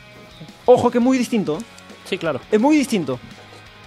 Ojo 0.66 0.90
que 0.90 0.98
es 0.98 1.04
muy 1.04 1.18
distinto. 1.18 1.58
Sí, 2.04 2.18
claro. 2.18 2.40
Es 2.50 2.60
muy 2.60 2.76
distinto. 2.76 3.18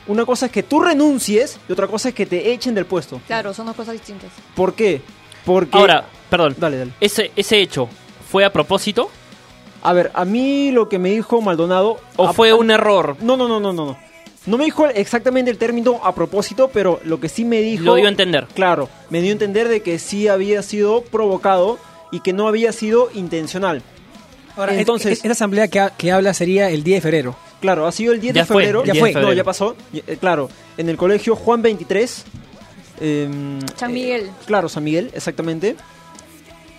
Una 0.08 0.26
cosa 0.26 0.46
es 0.48 0.52
que 0.52 0.64
tú 0.64 0.80
renuncies 0.80 1.60
y 1.68 1.72
otra 1.72 1.88
cosa 1.88 2.10
es 2.10 2.16
que 2.16 2.26
te 2.26 2.52
echen 2.52 2.74
del 2.76 2.86
puesto. 2.86 3.20
Claro, 3.28 3.54
son 3.54 3.66
dos 3.66 3.76
cosas 3.76 3.94
distintas. 3.94 4.30
¿Por 4.56 4.74
qué? 4.74 5.02
Porque... 5.46 5.78
Ahora, 5.78 6.06
perdón, 6.30 6.56
Dale, 6.58 6.78
dale. 6.78 6.92
ese, 7.00 7.32
ese 7.36 7.60
hecho 7.62 7.88
fue 8.30 8.44
a 8.46 8.52
propósito 8.52 9.10
A 9.84 9.94
ver, 9.94 10.12
a 10.14 10.26
mí 10.26 10.72
lo 10.72 10.90
que 10.90 11.00
me 11.00 11.10
dijo 11.12 11.42
Maldonado... 11.42 12.00
o 12.18 12.28
a- 12.28 12.34
fue 12.34 12.54
un 12.54 12.72
error. 12.72 13.16
No, 13.22 13.38
no, 13.38 13.48
no, 13.48 13.60
no, 13.60 13.72
no. 13.74 13.86
No 13.86 13.98
No 14.46 14.58
me 14.58 14.66
dijo 14.66 14.86
exactamente 14.88 15.52
el 15.52 15.58
término 15.58 16.00
a 16.04 16.14
propósito, 16.16 16.70
pero 16.74 17.00
lo 17.04 17.20
que 17.20 17.30
sí 17.30 17.44
me 17.46 17.60
dijo... 17.62 17.84
Lo 17.84 17.96
dio 17.96 18.06
a 18.06 18.10
entender. 18.10 18.48
Claro, 18.56 18.90
me 19.10 19.22
dio 19.22 19.30
a 19.32 19.34
entender 19.34 19.68
de 19.68 19.82
que 19.82 20.00
sí 20.00 20.28
había 20.28 20.62
sido 20.64 21.02
provocado 21.02 21.78
y 22.12 22.22
que 22.22 22.32
no 22.34 22.48
había 22.48 22.72
sido 22.72 23.10
intencional. 23.14 23.82
Ahora, 24.56 24.74
entonces- 24.76 25.20
esta 25.20 25.32
asamblea 25.32 25.68
que, 25.68 25.80
ha- 25.80 25.90
que 25.92 26.12
habla 26.12 26.34
sería 26.34 26.70
el 26.70 26.84
10 26.84 26.98
de 26.98 27.02
febrero. 27.02 27.36
Claro, 27.62 27.88
ha 27.88 27.92
sido 27.92 28.14
el 28.14 28.22
10 28.22 28.36
Ya 28.36 28.42
de 28.42 28.46
febrero. 28.48 28.84
Ya 28.86 28.94
10 28.94 29.00
fue. 29.14 29.22
No, 29.22 29.34
ya 29.34 29.44
pasó. 29.44 29.76
Eh, 29.94 30.18
claro, 30.20 30.50
en 30.78 30.90
el 30.90 30.98
colegio 30.98 31.36
Juan 31.36 31.62
23. 31.62 32.24
em, 33.00 33.60
San 33.76 33.92
eh, 33.92 33.94
Miguel. 33.94 34.30
claro, 34.46 34.70
San 34.70 34.84
Miguel, 34.84 35.10
exactamente. 35.14 35.76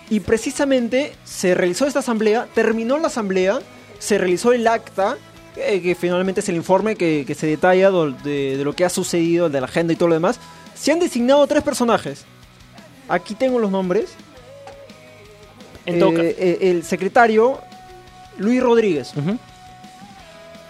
Y 0.09 0.21
precisamente 0.21 1.13
se 1.23 1.53
realizó 1.53 1.85
esta 1.85 1.99
asamblea, 1.99 2.47
terminó 2.55 2.97
la 2.97 3.07
asamblea, 3.07 3.59
se 3.99 4.17
realizó 4.17 4.53
el 4.53 4.65
acta, 4.67 5.17
eh, 5.55 5.81
que 5.81 5.93
finalmente 5.95 6.39
es 6.41 6.49
el 6.49 6.55
informe 6.55 6.95
que, 6.95 7.25
que 7.27 7.35
se 7.35 7.45
detalla 7.47 7.89
do- 7.89 8.11
de, 8.11 8.57
de 8.57 8.63
lo 8.63 8.73
que 8.73 8.85
ha 8.85 8.89
sucedido, 8.89 9.49
de 9.49 9.59
la 9.61 9.67
agenda 9.67 9.93
y 9.93 9.95
todo 9.97 10.07
lo 10.09 10.15
demás. 10.15 10.39
Se 10.75 10.91
han 10.91 10.99
designado 10.99 11.45
tres 11.45 11.61
personajes. 11.61 12.23
Aquí 13.09 13.35
tengo 13.35 13.59
los 13.59 13.69
nombres. 13.69 14.11
En 15.85 15.99
todo 15.99 16.11
el 16.19 16.83
secretario, 16.83 17.59
Luis 18.37 18.61
Rodríguez. 18.61 19.13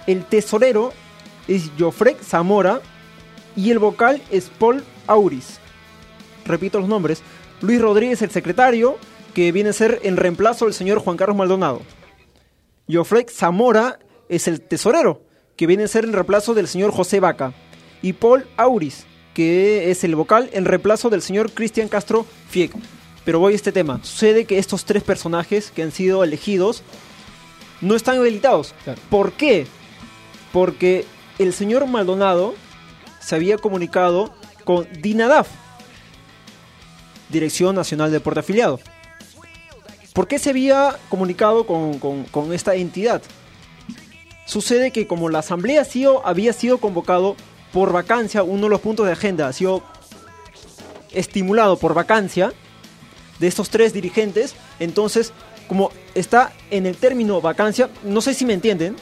El 0.09 0.25
tesorero 0.25 0.91
es 1.47 1.69
Jofrek 1.77 2.19
Zamora 2.23 2.81
y 3.55 3.69
el 3.69 3.77
vocal 3.77 4.19
es 4.31 4.49
Paul 4.49 4.83
Auris. 5.05 5.59
Repito 6.45 6.79
los 6.79 6.89
nombres. 6.89 7.21
Luis 7.61 7.79
Rodríguez, 7.79 8.23
el 8.23 8.31
secretario, 8.31 8.97
que 9.35 9.51
viene 9.51 9.69
a 9.69 9.73
ser 9.73 9.99
en 10.01 10.17
reemplazo 10.17 10.65
del 10.65 10.73
señor 10.73 10.97
Juan 10.97 11.15
Carlos 11.15 11.37
Maldonado. 11.37 11.83
Jofrek 12.91 13.29
Zamora 13.29 13.99
es 14.29 14.47
el 14.47 14.61
tesorero, 14.61 15.21
que 15.55 15.67
viene 15.67 15.83
a 15.83 15.87
ser 15.87 16.05
en 16.05 16.13
reemplazo 16.13 16.55
del 16.55 16.67
señor 16.67 16.91
José 16.91 17.19
Vaca. 17.19 17.53
Y 18.01 18.13
Paul 18.13 18.47
Auris, 18.57 19.05
que 19.35 19.91
es 19.91 20.03
el 20.03 20.15
vocal 20.15 20.49
en 20.53 20.65
reemplazo 20.65 21.11
del 21.11 21.21
señor 21.21 21.51
Cristian 21.51 21.87
Castro 21.87 22.25
Fieg. 22.49 22.71
Pero 23.25 23.37
voy 23.37 23.53
a 23.53 23.57
este 23.57 23.71
tema. 23.71 23.99
Sucede 24.01 24.45
que 24.45 24.57
estos 24.57 24.85
tres 24.85 25.03
personajes 25.03 25.69
que 25.69 25.83
han 25.83 25.91
sido 25.91 26.23
elegidos 26.23 26.81
no 27.79 27.93
están 27.93 28.17
habilitados. 28.17 28.73
Claro. 28.83 28.99
¿Por 29.11 29.33
qué? 29.33 29.67
Porque 30.51 31.05
el 31.37 31.53
señor 31.53 31.85
Maldonado 31.87 32.55
se 33.19 33.35
había 33.35 33.57
comunicado 33.57 34.33
con 34.63 34.87
DINADAF, 35.01 35.47
Dirección 37.29 37.75
Nacional 37.75 38.09
de 38.09 38.17
Deporte 38.17 38.39
Afiliado. 38.39 38.79
¿Por 40.13 40.27
qué 40.27 40.39
se 40.39 40.49
había 40.49 40.95
comunicado 41.09 41.65
con, 41.67 41.99
con- 41.99 42.53
esta 42.53 42.75
entidad? 42.75 43.21
Sucede 44.45 44.91
que 44.91 45.05
como 45.05 45.29
la 45.29 45.39
asamblea 45.39 45.85
sido- 45.85 46.25
había 46.25 46.53
sido 46.53 46.79
convocado 46.79 47.35
por 47.71 47.91
vacancia, 47.93 48.41
uno 48.41 48.63
de 48.63 48.69
los 48.69 48.81
puntos 48.81 49.05
de 49.05 49.11
agenda 49.11 49.47
ha 49.47 49.53
sido 49.53 49.83
estimulado 51.11 51.77
por 51.77 51.93
vacancia 51.93 52.51
de 53.37 53.47
estos 53.47 53.69
tres 53.69 53.93
dirigentes, 53.93 54.55
entonces 54.79 55.31
como 55.67 55.91
está 56.15 56.51
en 56.71 56.87
el 56.87 56.97
término 56.97 57.39
vacancia, 57.41 57.89
no 58.03 58.21
sé 58.21 58.33
si 58.33 58.43
me 58.43 58.53
entienden, 58.53 58.95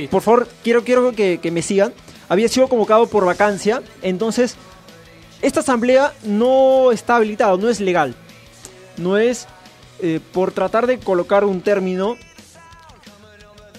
Sí. 0.00 0.08
por 0.08 0.22
favor, 0.22 0.48
quiero, 0.62 0.84
quiero 0.84 1.12
que, 1.12 1.38
que 1.42 1.50
me 1.50 1.62
sigan. 1.62 1.92
Había 2.28 2.48
sido 2.48 2.68
convocado 2.68 3.06
por 3.06 3.24
vacancia, 3.24 3.82
entonces 4.02 4.56
esta 5.42 5.60
asamblea 5.60 6.12
no 6.24 6.90
está 6.92 7.16
habilitada, 7.16 7.56
no 7.56 7.68
es 7.68 7.80
legal. 7.80 8.14
No 8.96 9.18
es 9.18 9.46
eh, 10.00 10.20
por 10.32 10.52
tratar 10.52 10.86
de 10.86 10.98
colocar 10.98 11.44
un 11.44 11.60
término, 11.60 12.16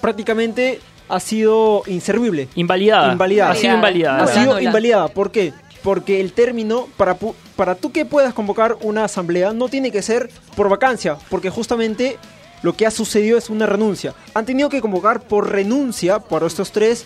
prácticamente 0.02 0.80
ha 1.10 1.20
sido 1.20 1.84
inservible. 1.88 2.48
Invalidada. 2.56 3.12
Invalidada. 3.12 3.52
Ha 3.52 3.56
sido 3.56 3.76
invalidada. 3.76 4.24
Ha 4.24 4.28
sido 4.28 4.60
invalidada. 4.60 5.08
¿Por 5.10 5.32
qué? 5.32 5.54
Porque 5.84 6.20
el 6.20 6.34
término, 6.34 6.88
para, 6.98 7.20
pu- 7.20 7.36
para 7.56 7.76
tú 7.76 7.92
que 7.92 8.06
puedas 8.06 8.34
convocar 8.34 8.78
una 8.82 9.04
asamblea, 9.04 9.54
no 9.54 9.68
tiene 9.70 9.92
que 9.92 10.02
ser 10.02 10.30
por 10.56 10.68
vacancia, 10.70 11.18
porque 11.30 11.50
justamente 11.52 12.18
lo 12.66 12.76
que 12.76 12.88
ha 12.88 12.92
sucedido 12.92 13.38
es 13.38 13.52
una 13.52 13.68
renuncia. 13.68 14.16
Han 14.34 14.44
tenido 14.44 14.70
que 14.70 14.82
convocar 14.82 15.22
por 15.22 15.52
renuncia 15.52 16.18
por 16.18 16.44
estos 16.44 16.72
tres 16.72 17.06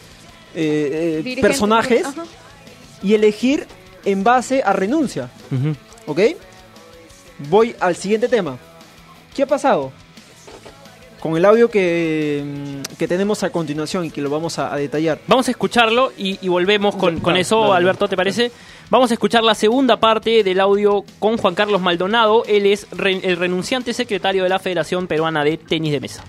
eh, 0.56 1.22
eh, 1.26 1.42
personajes 1.42 2.06
ajá. 2.06 2.24
y 3.04 3.14
elegir 3.14 3.68
en 4.06 4.24
base 4.24 4.64
a 4.64 4.72
renuncia. 4.72 5.30
¿Ok? 6.06 6.22
Voy 7.50 7.76
al 7.82 7.98
siguiente 7.98 8.30
tema. 8.30 8.58
¿Qué 9.36 9.44
ha 9.44 9.48
pasado? 9.48 9.92
Con 11.20 11.36
el 11.36 11.44
audio 11.44 11.70
que, 11.70 12.42
mm, 12.46 12.96
que 12.98 13.08
tenemos 13.08 13.44
a 13.44 13.50
continuación 13.52 14.06
y 14.06 14.10
que 14.10 14.22
lo 14.22 14.30
vamos 14.30 14.58
a- 14.58 14.74
a 14.74 14.78
detallar. 14.78 15.20
Vamos 15.28 15.48
a 15.50 15.52
escucharlo 15.52 16.12
y, 16.18 16.40
y 16.42 16.48
volvemos 16.48 16.96
con, 16.96 17.16
con 17.16 17.20
claro, 17.34 17.40
eso, 17.40 17.58
claro, 17.60 17.74
Alberto, 17.74 18.08
¿te 18.08 18.16
parece? 18.16 18.52
Vamos 18.90 19.12
a 19.12 19.16
escuchar 19.16 19.44
la 19.44 19.54
segunda 19.54 19.98
parte 19.98 20.44
del 20.44 20.60
audio 20.62 21.04
con 21.20 21.38
Juan 21.38 21.56
Carlos 21.56 21.82
Maldonado. 21.82 22.44
Él 22.48 22.66
es 22.66 22.88
re- 22.98 23.20
el 23.22 23.36
renunciante 23.36 23.92
secretario 23.94 24.44
de 24.44 24.50
la 24.50 24.60
Federación 24.60 25.08
Peruana 25.08 25.44
de 25.44 25.58
Tenis 25.58 25.92
de 25.92 26.00
Mesa. 26.00 26.24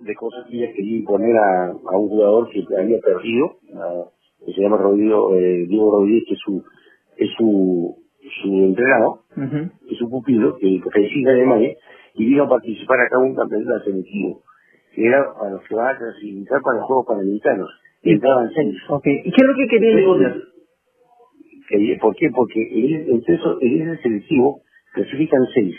de 0.00 0.14
cosas 0.14 0.44
que 0.48 0.56
ella 0.56 0.72
quería 0.72 0.98
imponer 0.98 1.36
a, 1.36 1.66
a 1.70 1.96
un 1.98 2.08
jugador 2.08 2.48
que 2.50 2.62
había 2.80 3.00
perdido, 3.00 3.56
a- 3.74 4.08
que 4.46 4.52
se 4.52 4.60
llama 4.60 4.76
Rodrigo, 4.76 5.34
eh, 5.34 5.66
Diego 5.68 5.90
Rodríguez, 5.98 6.22
que 6.28 6.34
es 6.34 6.40
su, 6.44 6.62
es 7.16 7.28
su, 7.36 7.96
su 8.42 8.48
entrenador, 8.48 9.20
es 9.90 9.98
su 9.98 10.08
pupilo, 10.08 10.56
que 10.56 10.80
reside 10.92 11.20
en 11.22 11.28
Alemania, 11.28 11.74
y 12.14 12.26
vino 12.26 12.44
a 12.44 12.48
participar 12.48 13.00
acá 13.00 13.16
en 13.20 13.30
un 13.30 13.34
campeonato 13.36 13.84
selectivo, 13.84 14.42
que 14.94 15.06
era 15.06 15.24
para 15.38 15.50
los 15.52 15.62
que 15.68 15.74
van 15.74 15.94
a 15.94 15.98
clasificar 15.98 16.60
para 16.62 16.78
los 16.78 16.86
Juegos 16.86 17.06
Panamericanos, 17.06 17.70
y 18.02 18.12
entraban 18.12 18.50
seis. 18.54 18.76
Ok. 18.88 19.06
¿Y 19.06 19.30
qué 19.30 19.42
es 19.42 19.46
lo 19.48 19.54
que 19.56 19.66
quería 19.68 19.96
que- 21.68 21.98
¿Por 22.00 22.14
qué? 22.14 22.30
Porque 22.30 22.60
en 22.62 22.94
el, 22.94 23.10
en 23.10 23.82
ese 23.90 24.02
selectivo 24.02 24.60
clasifican 24.94 25.40
seis. 25.52 25.74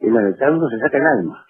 En 0.00 0.14
la 0.14 0.20
uno 0.50 0.68
se 0.68 0.78
saca 0.78 0.98
el 0.98 1.06
alma. 1.06 1.44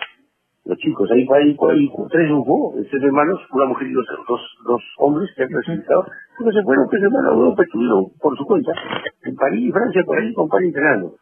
Los 0.65 0.77
chicos, 0.79 1.11
ahí 1.11 1.27
hay, 1.33 1.57
hay 1.59 1.91
tres 2.11 2.29
grupos, 2.29 2.75
tres 2.91 3.03
hermanos, 3.03 3.41
una 3.53 3.65
mujer 3.67 3.89
y 3.89 3.93
dos, 3.93 4.05
dos, 4.29 4.41
dos 4.67 4.83
hombres 4.99 5.31
que 5.35 5.43
han 5.45 5.49
clasificado. 5.49 6.05
Uno 6.41 6.53
se 6.53 6.63
fueron 6.63 6.89
tres 6.91 7.03
hermanos 7.03 7.31
a 7.31 7.35
Europa, 7.35 7.63
estuvieron 7.63 8.05
por 8.21 8.37
su 8.37 8.45
cuenta, 8.45 8.73
en 9.29 9.37
París 9.37 9.69
y 9.69 9.73
Francia, 9.73 10.03
por 10.05 10.19
ahí 10.19 10.33
con 10.35 10.49
París 10.49 10.69
entrenando. 10.69 11.14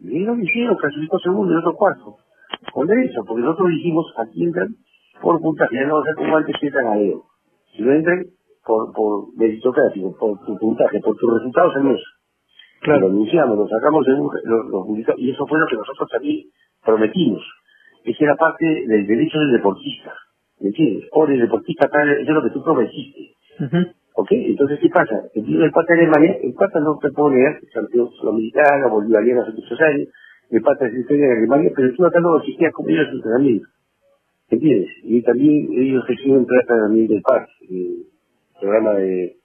Y 0.00 0.22
ellos 0.22 0.36
lo 0.36 0.42
hicieron, 0.42 0.76
clasificó 0.76 1.18
segundo 1.20 1.54
y 1.54 1.56
otro 1.56 1.74
cuarto. 1.74 2.16
Con 2.72 2.86
derecho, 2.86 3.22
porque 3.26 3.42
nosotros 3.42 3.68
dijimos, 3.70 4.06
aquí 4.18 4.44
entran 4.44 4.68
por 5.20 5.40
puntaje, 5.40 5.76
ya 5.76 5.86
no 5.86 5.94
va 5.94 6.00
a 6.00 6.04
ser 6.04 6.14
como 6.16 6.36
antes 6.36 6.56
que 6.60 6.66
entran 6.66 6.86
a 6.86 6.96
dedo. 6.96 7.22
Si 7.76 7.82
no 7.82 7.92
entran 7.92 8.24
por, 8.64 8.92
por 8.92 9.34
meritocrático, 9.36 10.16
por 10.18 10.38
tu 10.44 10.58
puntaje, 10.58 11.00
por 11.00 11.16
tus 11.16 11.34
resultados 11.34 11.76
en 11.76 11.90
eso. 11.90 12.04
Lo 12.84 12.94
anunciamos, 13.06 13.56
lo 13.56 13.68
sacamos 13.68 14.06
en 14.08 14.14
un, 14.14 14.30
lo, 14.44 14.62
lo 14.64 14.84
publicamos, 14.84 15.20
y 15.20 15.30
eso 15.30 15.46
fue 15.46 15.58
lo 15.58 15.66
que 15.66 15.76
nosotros 15.76 16.08
también 16.10 16.46
prometimos. 16.84 17.42
Esa 18.04 18.24
era 18.24 18.36
parte 18.36 18.64
del 18.64 19.06
derecho 19.06 19.38
del 19.38 19.52
deportista. 19.52 20.12
¿Me 20.60 20.68
entiendes? 20.68 21.08
O 21.12 21.26
el 21.26 21.40
deportista, 21.40 21.88
tal, 21.88 22.08
eso 22.10 22.22
es 22.22 22.28
lo 22.28 22.42
que 22.42 22.50
tú 22.50 22.62
prometiste. 22.62 23.34
¿Ok? 24.14 24.28
Entonces, 24.32 24.78
¿qué 24.80 24.88
pasa? 24.88 25.22
El 25.34 25.44
tío 25.44 25.60
del 25.60 25.70
pata 25.70 25.94
de 25.94 26.00
Alemania, 26.00 26.36
el 26.42 26.54
pata 26.54 26.80
no 26.80 26.98
te 26.98 27.10
puedo 27.10 27.30
leer, 27.30 27.60
campeón 27.72 28.10
sudamericana, 28.12 28.88
bolivariana 28.88 29.42
hace 29.42 29.52
muchos 29.52 29.80
años, 29.80 30.08
el 30.50 30.62
pata 30.62 30.86
es 30.86 30.94
historia 30.94 31.26
de 31.28 31.38
Alemania, 31.38 31.72
pero 31.74 31.94
tú 31.94 32.04
acá 32.04 32.20
no 32.20 32.38
existías 32.38 32.72
como 32.72 32.88
ellos 32.90 33.08
entrenamiento. 33.12 33.68
¿Entiendes? 34.50 34.90
Y 35.04 35.22
también 35.22 35.68
ellos 35.72 36.06
reciben 36.06 36.44
plata 36.44 36.76
también 36.76 37.08
del 37.08 37.22
PAC, 37.22 37.48
el 37.70 38.06
programa 38.60 38.94
de, 38.94 39.36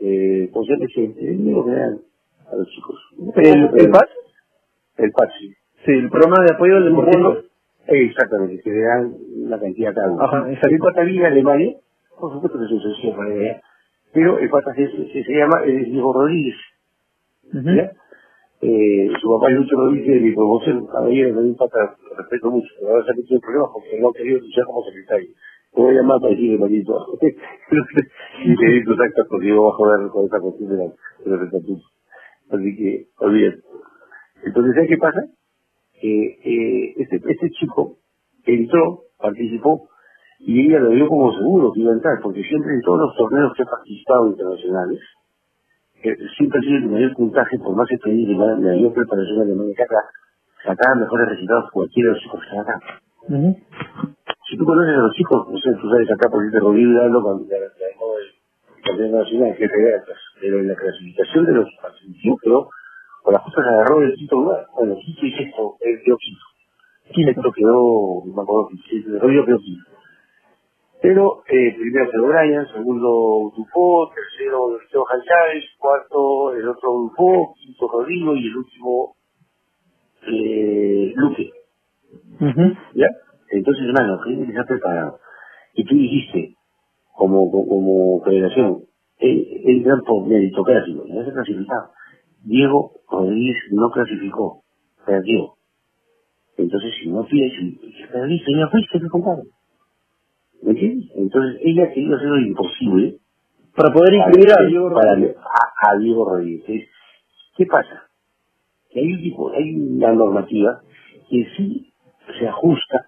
eh, 0.00 0.48
¿cómo 0.52 0.64
se 0.64 0.72
llama 0.72 0.84
ese? 0.86 1.04
El 1.04 1.36
dinero 1.36 1.64
que 1.66 1.70
dan 1.72 1.98
a 2.50 2.56
los 2.56 2.68
chicos. 2.70 2.98
¿El, 3.36 3.70
el 3.78 3.90
PAC? 3.90 4.08
El 4.96 5.12
PAC, 5.12 5.30
sí. 5.38 5.52
Sí, 5.84 5.92
el 5.92 6.08
programa 6.08 6.44
de 6.46 6.54
apoyo 6.54 6.76
al 6.76 6.84
deporte. 6.84 7.48
Exactamente, 7.88 8.62
que 8.62 8.70
le 8.70 8.82
dan 8.82 9.14
una 9.44 9.60
cantidad 9.60 9.94
cada 9.94 10.12
uno. 10.12 10.22
Ajá, 10.22 10.48
exacto. 10.48 10.68
El 10.70 10.78
pata 10.78 11.02
vive 11.02 11.26
en 11.26 11.32
Alemania, 11.32 11.76
por 12.18 12.32
supuesto 12.32 12.58
que 12.58 12.64
es 12.64 12.70
un 12.70 12.82
sencillo 12.82 13.16
para 13.16 13.34
ella, 13.34 13.60
pero 14.12 14.38
el 14.38 14.48
pata 14.50 14.74
se, 14.74 14.88
se, 14.88 15.24
se 15.24 15.32
llama 15.32 15.62
eh, 15.66 15.84
Diego 15.86 16.12
Rodríguez. 16.12 16.56
¿ya? 17.52 17.92
Eh, 18.62 19.10
su 19.20 19.28
papá 19.28 19.50
es 19.50 19.58
Lucho 19.58 19.76
Rodríguez 19.76 20.22
mi 20.22 20.32
promoción, 20.32 20.86
caballero, 20.86 21.34
también 21.34 21.56
pata, 21.56 21.96
lo 22.08 22.16
respeto 22.16 22.50
mucho, 22.50 22.68
pero 22.78 22.90
ahora 22.92 23.04
se 23.04 23.10
ha 23.10 23.14
metido 23.14 23.34
en 23.36 23.40
problemas 23.40 23.70
porque 23.74 24.00
no 24.00 24.08
ha 24.08 24.12
querido 24.12 24.38
luchar 24.40 24.64
como 24.66 24.84
secretario. 24.84 25.28
Te 25.74 25.80
voy 25.80 25.90
a 25.90 26.00
llamar 26.00 26.20
para 26.20 26.34
decirle, 26.34 26.58
manito, 26.58 26.94
y 28.44 28.56
te 28.56 28.66
di 28.66 28.84
contacto 28.84 29.26
con 29.28 29.40
Diego 29.40 29.64
bajo 29.66 29.90
de 29.90 30.08
con 30.10 30.26
esa 30.26 30.40
cuestión 30.40 30.70
de, 30.70 30.76
la, 30.76 31.36
de 31.38 31.44
estatutos. 31.44 31.92
Así 32.50 32.76
que, 32.76 33.06
olvídate. 33.18 33.62
Entonces, 34.44 34.74
¿sabes 34.74 34.88
qué 34.90 34.96
pasa? 34.98 35.20
eh, 36.02 36.38
eh, 36.44 36.94
este, 36.96 37.16
este 37.16 37.50
chico 37.50 37.98
entró, 38.44 39.04
participó, 39.18 39.88
y 40.44 40.66
ella 40.66 40.80
lo 40.80 40.90
dio 40.90 41.06
como 41.06 41.32
seguro 41.32 41.72
que 41.72 41.80
iba 41.80 41.92
a 41.92 41.94
entrar, 41.94 42.18
porque 42.20 42.42
siempre 42.42 42.74
en 42.74 42.82
todos 42.82 42.98
los 42.98 43.16
torneos 43.16 43.52
que 43.54 43.62
he 43.62 43.66
participado 43.66 44.26
internacionales, 44.26 45.00
eh, 46.02 46.16
siempre 46.36 46.58
ha 46.58 46.62
sido 46.62 46.76
el 46.78 46.90
mayor 46.90 47.14
puntaje, 47.14 47.58
por 47.58 47.76
más 47.76 47.88
experiencia 47.90 48.34
y 48.34 48.38
la 48.38 48.46
la 48.46 48.74
mayor 48.74 48.92
preparación 48.92 49.46
que 49.46 49.82
acá, 49.82 50.02
sacaba 50.64 50.96
mejores 50.96 51.28
resultados 51.28 51.64
que 51.66 51.74
cualquiera 51.74 52.08
de 52.08 52.14
los 52.14 52.22
chicos 52.22 52.40
que 52.40 52.46
están 52.46 52.60
acá. 52.60 52.76
Si 54.50 54.58
tú 54.58 54.64
conoces 54.64 54.94
a 54.94 54.98
los 54.98 55.14
chicos, 55.14 55.46
no 55.48 55.58
sé, 55.58 55.70
tú 55.80 55.88
sabes 55.88 56.10
acá, 56.10 56.28
por 56.28 56.42
ejemplo, 56.42 56.68
Rodrigo 56.68 56.90
Hidalgo, 56.90 57.22
cuando 57.22 57.44
la, 57.46 57.58
dejó 57.62 58.18
el 58.18 58.82
campeón 58.82 59.12
nacional, 59.12 59.54
jefe 59.54 59.78
de 59.78 59.94
altas, 59.94 60.18
pero 60.40 60.58
en 60.58 60.68
la 60.68 60.74
clasificación 60.74 61.46
de 61.46 61.52
los 61.52 61.68
participantes 61.80 62.42
quedó, 62.42 62.68
con 63.22 63.32
las 63.32 63.42
cosas 63.44 63.64
agarró 63.64 64.02
el 64.02 64.14
quinto 64.14 64.36
lugar, 64.36 64.66
bueno, 64.74 64.96
quinto 64.98 65.26
y 65.26 65.32
sexto, 65.38 65.76
él 65.80 66.00
quedó 66.04 66.16
quinto. 66.18 66.44
Quinto 67.14 67.52
quedó, 67.52 68.22
no 68.26 68.34
me 68.34 68.42
acuerdo, 68.42 68.68
quedó 69.46 69.58
quinto. 69.58 69.92
Pero, 71.02 71.42
eh, 71.48 71.74
primero 71.76 72.08
quedó 72.12 72.28
Brian, 72.28 72.64
segundo 72.68 73.52
Dupont, 73.56 74.14
tercero 74.14 74.78
Johan 74.92 75.20
Chávez, 75.26 75.64
cuarto 75.76 76.54
el 76.54 76.68
otro 76.68 76.92
Dupont, 76.92 77.56
quinto 77.56 77.88
Rodrigo 77.88 78.36
y 78.36 78.46
el 78.46 78.56
último, 78.56 79.16
eh, 80.28 81.12
Luque. 81.16 81.50
¿Ya? 82.94 83.08
Entonces, 83.50 83.84
hermano, 83.84 84.20
gente 84.20 84.46
que 84.46 84.52
se 84.52 84.60
ha 84.60 84.64
preparado. 84.64 85.18
Y 85.74 85.84
tú 85.84 85.96
dijiste, 85.96 86.54
como, 87.16 87.50
como, 87.50 88.22
federación, 88.22 88.84
gran 89.18 90.00
por 90.06 90.28
meritocrático, 90.28 91.04
ya 91.08 91.24
se 91.24 91.32
clasificado. 91.32 91.90
Diego 92.44 92.92
Rodríguez 93.10 93.56
no 93.72 93.90
clasificó, 93.90 94.62
perdió. 95.04 95.54
Entonces, 96.56 96.92
si 97.02 97.10
no 97.10 97.26
pides, 97.26 97.52
si 97.58 98.06
perdiste, 98.06 98.52
ya 98.56 98.68
fuiste, 98.68 99.00
te 99.00 99.08
compadre. 99.08 99.48
¿Me 100.62 100.70
entiendes? 100.70 101.10
Entonces, 101.16 101.60
ella 101.64 101.92
quería 101.92 102.16
hacer 102.16 102.28
lo 102.28 102.40
imposible 102.40 103.18
Para 103.76 103.92
poder 103.92 104.14
incluir 104.14 104.52
a 104.52 104.66
Diego 104.66 104.88
Rodríguez. 104.90 105.36
a- 105.38 105.90
a 105.92 105.98
Diego 105.98 106.28
Rodríguez. 106.28 106.88
¿Qué 107.56 107.66
pasa? 107.66 108.08
Que 108.90 109.00
hay 109.00 109.12
un 109.12 109.22
tipo, 109.22 109.50
hay 109.52 109.74
una 109.74 110.12
normativa 110.12 110.80
que 111.30 111.46
sí 111.56 111.92
se 112.38 112.48
ajusta 112.48 113.06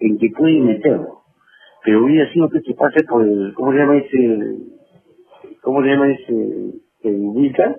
en 0.00 0.18
que 0.18 0.28
puede 0.36 0.60
meterlo. 0.60 1.22
Pero 1.84 2.04
hubiera 2.04 2.30
sido 2.32 2.48
que 2.50 2.60
te 2.60 2.74
pase 2.74 3.04
por 3.08 3.24
el, 3.26 3.54
¿cómo 3.54 3.72
se 3.72 3.78
llama 3.78 3.96
ese? 3.96 4.58
¿cómo 5.62 5.82
se 5.82 5.88
llama 5.88 6.08
ese? 6.12 6.32
El 7.02 7.20
Wilcan, 7.20 7.76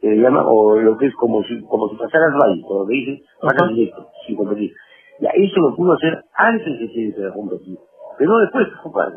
que 0.00 0.08
le 0.08 0.16
llama, 0.16 0.44
o 0.46 0.78
lo 0.80 0.96
que 0.96 1.06
es 1.06 1.14
como 1.16 1.42
si, 1.44 1.60
como 1.62 1.88
si 1.88 1.96
pasara 1.96 2.26
al 2.26 2.38
valle, 2.38 2.62
como 2.62 2.86
que 2.86 2.94
dicen, 2.94 3.22
pasa 3.40 3.66
directo, 3.68 4.08
sin 4.26 4.36
competir. 4.36 4.72
Ya, 5.20 5.30
eso 5.30 5.60
lo 5.60 5.74
pudo 5.76 5.94
hacer 5.94 6.24
antes 6.36 6.78
de 6.78 6.88
que 6.92 7.12
se 7.12 7.32
competir, 7.32 7.78
pero 8.18 8.30
no 8.30 8.38
después, 8.40 8.68
compadre. 8.82 9.16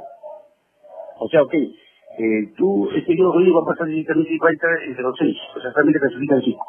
O 1.19 1.27
sea, 1.27 1.41
ok, 1.43 1.53
eh, 1.53 2.53
tú, 2.57 2.89
este 2.95 3.13
equipo 3.13 3.31
jurídico 3.31 3.63
va 3.63 3.71
a 3.71 3.73
pasar 3.73 3.87
directamente 3.87 4.33
y 4.33 4.37
va 4.37 4.49
a 4.49 4.51
entrar 4.51 4.73
entre 4.83 5.03
los 5.03 5.15
seis, 5.17 5.37
o 5.55 5.59
sea, 5.59 5.71
solamente 5.71 5.99
clasifican 5.99 6.41
cinco. 6.41 6.65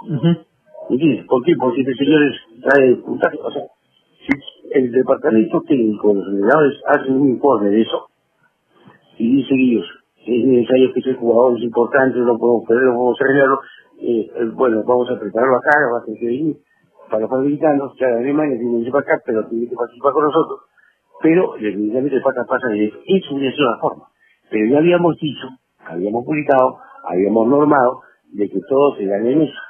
¿Entiendes? 0.91 1.27
¿Por 1.27 1.45
qué? 1.45 1.53
Porque 1.59 1.81
este 1.81 1.95
señor 1.95 2.23
es, 2.23 2.63
trae 2.63 2.95
puntaje, 2.97 3.39
o 3.43 3.51
sea, 3.51 3.63
si 4.27 4.69
el 4.73 4.93
departamento 4.93 5.61
técnico 5.63 6.09
de 6.09 6.15
los 6.15 6.29
entrenadores 6.29 6.81
hace 6.87 7.11
un 7.11 7.29
informe 7.29 7.71
de 7.71 7.83
eso 7.83 8.07
y 9.19 9.37
dice 9.37 9.55
ellos, 9.55 9.87
es 10.27 10.45
necesario 10.45 10.93
que 10.93 11.01
ese 11.01 11.15
jugador 11.15 11.57
es 11.57 11.65
importante, 11.65 12.19
no 12.19 12.39
podemos 12.39 12.65
perderlo, 12.67 12.93
no 12.93 12.99
podemos 12.99 13.21
arreglarlo, 13.21 13.61
eh, 14.01 14.31
eh, 14.35 14.51
bueno, 14.55 14.83
vamos 14.87 15.11
a 15.11 15.19
prepararlo 15.19 15.57
acá, 15.57 15.71
va 15.93 15.99
a 16.01 16.05
tener 16.05 16.21
que 16.21 16.27
venir 16.27 16.57
para 17.09 17.23
los 17.23 17.33
americanos, 17.33 17.93
que 17.99 18.07
de 18.07 18.19
Alemania 18.19 18.59
tiene 18.59 18.81
que 18.81 18.87
ir 18.87 18.93
para 18.93 19.03
acá, 19.03 19.23
pero 19.25 19.47
tiene 19.49 19.69
que 19.69 19.75
participar 19.75 20.13
con 20.13 20.25
nosotros, 20.25 20.61
pero 21.23 21.55
definitivamente 21.61 22.21
pasa 22.21 22.45
pasa 22.49 22.69
de 22.69 22.87
eso 22.87 23.35
hubiera 23.35 23.55
sido 23.55 23.71
la 23.71 23.79
forma. 23.79 24.05
Pero 24.51 24.67
ya 24.71 24.79
habíamos 24.79 25.17
dicho, 25.19 25.49
habíamos 25.85 26.25
publicado, 26.25 26.79
habíamos 27.05 27.49
normado 27.49 28.03
de 28.33 28.49
que 28.49 28.61
todo 28.69 28.97
se 28.97 29.05
gane 29.05 29.33
en 29.33 29.43
eso. 29.43 29.61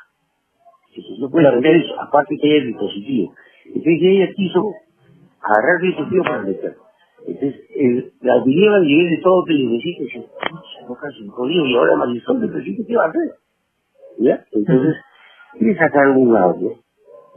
Entonces 0.94 1.18
no 1.20 1.30
puede 1.30 1.48
hacer 1.48 1.66
eso, 1.66 2.00
aparte 2.00 2.36
que 2.40 2.48
hay 2.48 2.58
el 2.58 2.66
dispositivo. 2.68 3.34
Entonces 3.66 3.98
ella 4.02 4.28
quiso 4.34 4.60
agarrar 5.40 5.80
el 5.80 5.88
dispositivo 5.88 6.24
para 6.24 6.42
meter. 6.42 6.76
Entonces, 7.26 7.60
el, 7.76 8.12
la 8.22 8.36
opinión 8.36 8.74
a 8.74 8.80
nivel 8.80 9.10
de 9.10 9.22
todo 9.22 9.44
que 9.44 9.52
le 9.52 9.78
que 9.78 10.06
se 10.12 10.18
no 10.88 10.94
casi 10.94 11.26
jodido 11.28 11.66
y 11.66 11.76
ahora 11.76 11.96
Marisol 11.96 12.40
de 12.40 12.48
presidente, 12.48 12.84
¿qué 12.86 12.96
va 12.96 13.04
a 13.04 13.08
hacer? 13.08 13.34
¿Ya? 14.18 14.44
Entonces, 14.52 14.96
quiere 15.58 15.78
sacar 15.78 16.08
un 16.10 16.36
audio, 16.36 16.70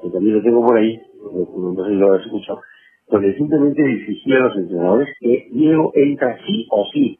que 0.02 0.10
también 0.10 0.38
lo 0.38 0.44
tengo 0.44 0.66
por 0.66 0.78
ahí, 0.78 0.98
no, 1.22 1.74
no 1.74 1.84
sé 1.84 1.90
si 1.90 1.96
lo 1.96 2.14
has 2.14 2.26
escuchado, 2.26 2.62
donde 3.12 3.36
simplemente 3.36 3.84
le 3.84 3.94
exigía 3.94 4.38
a 4.38 4.40
los 4.40 4.56
entrenadores 4.56 5.10
que 5.20 5.48
Diego 5.52 5.92
entra 5.94 6.38
sí 6.48 6.66
o 6.72 6.86
sí. 6.92 7.20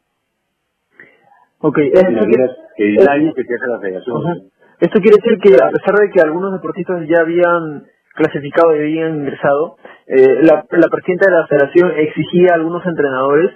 Ok, 1.60 1.76
De 1.76 1.92
que 1.92 2.84
el 2.84 2.96
daño 2.96 3.32
que 3.34 3.44
te 3.44 3.54
hace 3.54 3.66
la 3.68 3.78
federación. 3.78 4.16
Ajá. 4.16 4.34
esto 4.80 5.00
quiere 5.00 5.18
decir 5.22 5.38
que 5.38 5.62
a 5.62 5.68
pesar 5.70 5.94
de 6.00 6.10
que 6.10 6.20
algunos 6.20 6.52
deportistas 6.54 7.06
ya 7.06 7.20
habían 7.20 7.84
clasificado 8.14 8.74
y 8.74 8.80
habían 8.80 9.16
ingresado, 9.20 9.76
eh, 10.06 10.40
la, 10.42 10.64
la 10.70 10.88
presidenta 10.88 11.30
de 11.30 11.36
la 11.36 11.46
federación 11.46 11.92
exigía 11.98 12.52
a 12.52 12.54
algunos 12.56 12.84
entrenadores 12.84 13.52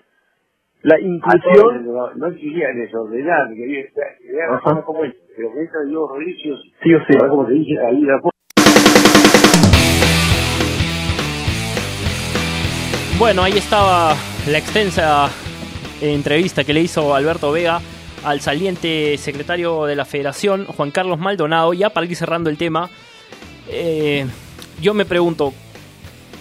la 0.82 1.00
inclusión, 1.00 1.84
no, 1.86 2.14
no 2.14 2.26
exigía 2.28 2.68
desordenar, 2.68 3.48
quería 3.48 3.86
quería 4.20 4.44
Ajá. 4.50 4.70
hacer 4.70 4.84
como 4.84 5.04
es, 5.04 5.14
pero 5.36 5.52
que 5.52 5.60
entra 5.62 5.80
Diego 5.84 6.06
Rodríguez 6.06 6.36
sí 6.82 6.94
o 6.94 7.00
sí. 7.00 7.16
Ahora, 7.16 7.28
como 7.30 7.46
te 7.46 7.54
dije, 7.54 7.78
ahí 7.80 8.02
la 8.02 8.20
Bueno, 13.18 13.42
ahí 13.42 13.56
estaba 13.56 14.14
la 14.46 14.58
extensa 14.58 15.30
entrevista 16.02 16.64
que 16.64 16.74
le 16.74 16.82
hizo 16.82 17.14
Alberto 17.14 17.50
Vega 17.50 17.80
al 18.22 18.42
saliente 18.42 19.16
secretario 19.16 19.86
de 19.86 19.96
la 19.96 20.04
federación, 20.04 20.66
Juan 20.66 20.90
Carlos 20.90 21.18
Maldonado. 21.18 21.72
Ya 21.72 21.88
para 21.88 22.04
ir 22.04 22.14
cerrando 22.14 22.50
el 22.50 22.58
tema, 22.58 22.90
eh, 23.68 24.26
yo 24.82 24.92
me 24.92 25.06
pregunto, 25.06 25.54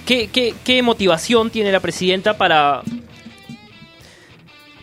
¿qué, 0.06 0.82
motivación 0.84 1.50
tiene 1.50 1.72
la 1.72 1.80
presidenta 1.80 2.38
para, 2.38 2.82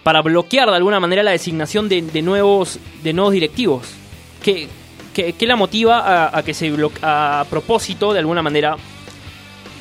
para 0.02 0.22
bloquear 0.22 0.70
de 0.70 0.76
alguna 0.76 0.98
manera 0.98 1.22
la 1.22 1.32
designación 1.32 1.90
de, 1.90 2.22
nuevos, 2.22 2.78
de 3.02 3.12
nuevos 3.12 3.34
directivos? 3.34 3.88
¿Qué, 4.42 4.66
qué, 5.12 5.46
la 5.46 5.56
motiva 5.56 5.98
a, 5.98 6.38
a 6.38 6.42
que 6.42 6.54
se 6.54 6.70
bloque, 6.70 7.00
a 7.02 7.44
propósito, 7.50 8.14
de 8.14 8.20
alguna 8.20 8.40
manera, 8.40 8.76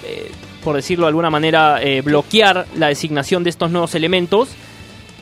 eh, 0.05 0.29
por 0.63 0.75
decirlo 0.75 1.05
de 1.05 1.09
alguna 1.09 1.29
manera, 1.29 1.81
eh, 1.81 2.01
bloquear 2.01 2.67
la 2.75 2.87
designación 2.87 3.43
de 3.43 3.49
estos 3.49 3.71
nuevos 3.71 3.95
elementos 3.95 4.49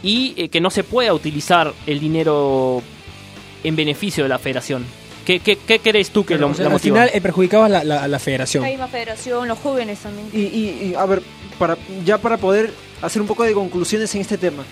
y 0.03 0.33
eh, 0.37 0.49
que 0.49 0.61
no 0.61 0.69
se 0.69 0.83
pueda 0.83 1.13
utilizar 1.13 1.73
el 1.87 1.99
dinero 1.99 2.81
en 3.63 3.75
beneficio 3.75 4.23
de 4.23 4.29
la 4.29 4.39
federación. 4.39 4.85
¿Qué, 5.25 5.39
qué, 5.39 5.57
qué 5.57 5.79
crees 5.79 6.09
tú 6.09 6.25
que 6.25 6.35
Pero, 6.35 6.47
lo, 6.47 6.53
o 6.53 6.55
sea, 6.55 6.69
la 6.69 6.73
al 6.73 6.79
final 6.79 7.09
el 7.13 7.21
perjudicado 7.21 7.65
es 7.65 7.71
la, 7.71 7.83
la, 7.83 8.07
la 8.07 8.19
federación. 8.19 8.63
La 8.63 8.69
misma 8.69 8.87
federación, 8.87 9.47
los 9.47 9.59
jóvenes 9.59 9.99
también. 9.99 10.27
Y, 10.33 10.39
y, 10.39 10.89
y, 10.89 10.95
a 10.95 11.05
ver, 11.05 11.21
para, 11.59 11.77
ya 12.03 12.17
para 12.17 12.37
poder 12.37 12.73
hacer 13.01 13.21
un 13.21 13.27
poco 13.27 13.43
de 13.43 13.53
conclusiones 13.53 14.13
en 14.15 14.21
este 14.21 14.37
tema. 14.37 14.63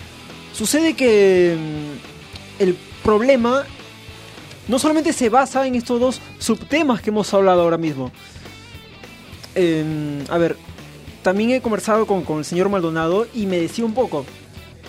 Sucede 0.54 0.96
que 0.96 1.56
mm, 1.56 2.64
el 2.64 2.76
problema 3.04 3.66
no 4.68 4.80
solamente 4.80 5.14
se 5.14 5.30
basa 5.30 5.66
en 5.68 5.76
estos 5.76 6.00
dos 6.00 6.22
subtemas 6.40 7.02
que 7.02 7.10
hemos 7.10 7.34
hablado 7.34 7.62
ahora 7.62 7.78
mismo. 7.78 8.12
A 10.30 10.38
ver, 10.38 10.56
también 11.24 11.52
he 11.52 11.62
conversado 11.62 12.06
con, 12.06 12.24
con 12.24 12.40
el 12.40 12.46
señor 12.46 12.70
Maldonado 12.70 13.28
y 13.34 13.48
me 13.48 13.58
decía 13.58 13.86
un 13.86 13.94
poco 13.94 14.26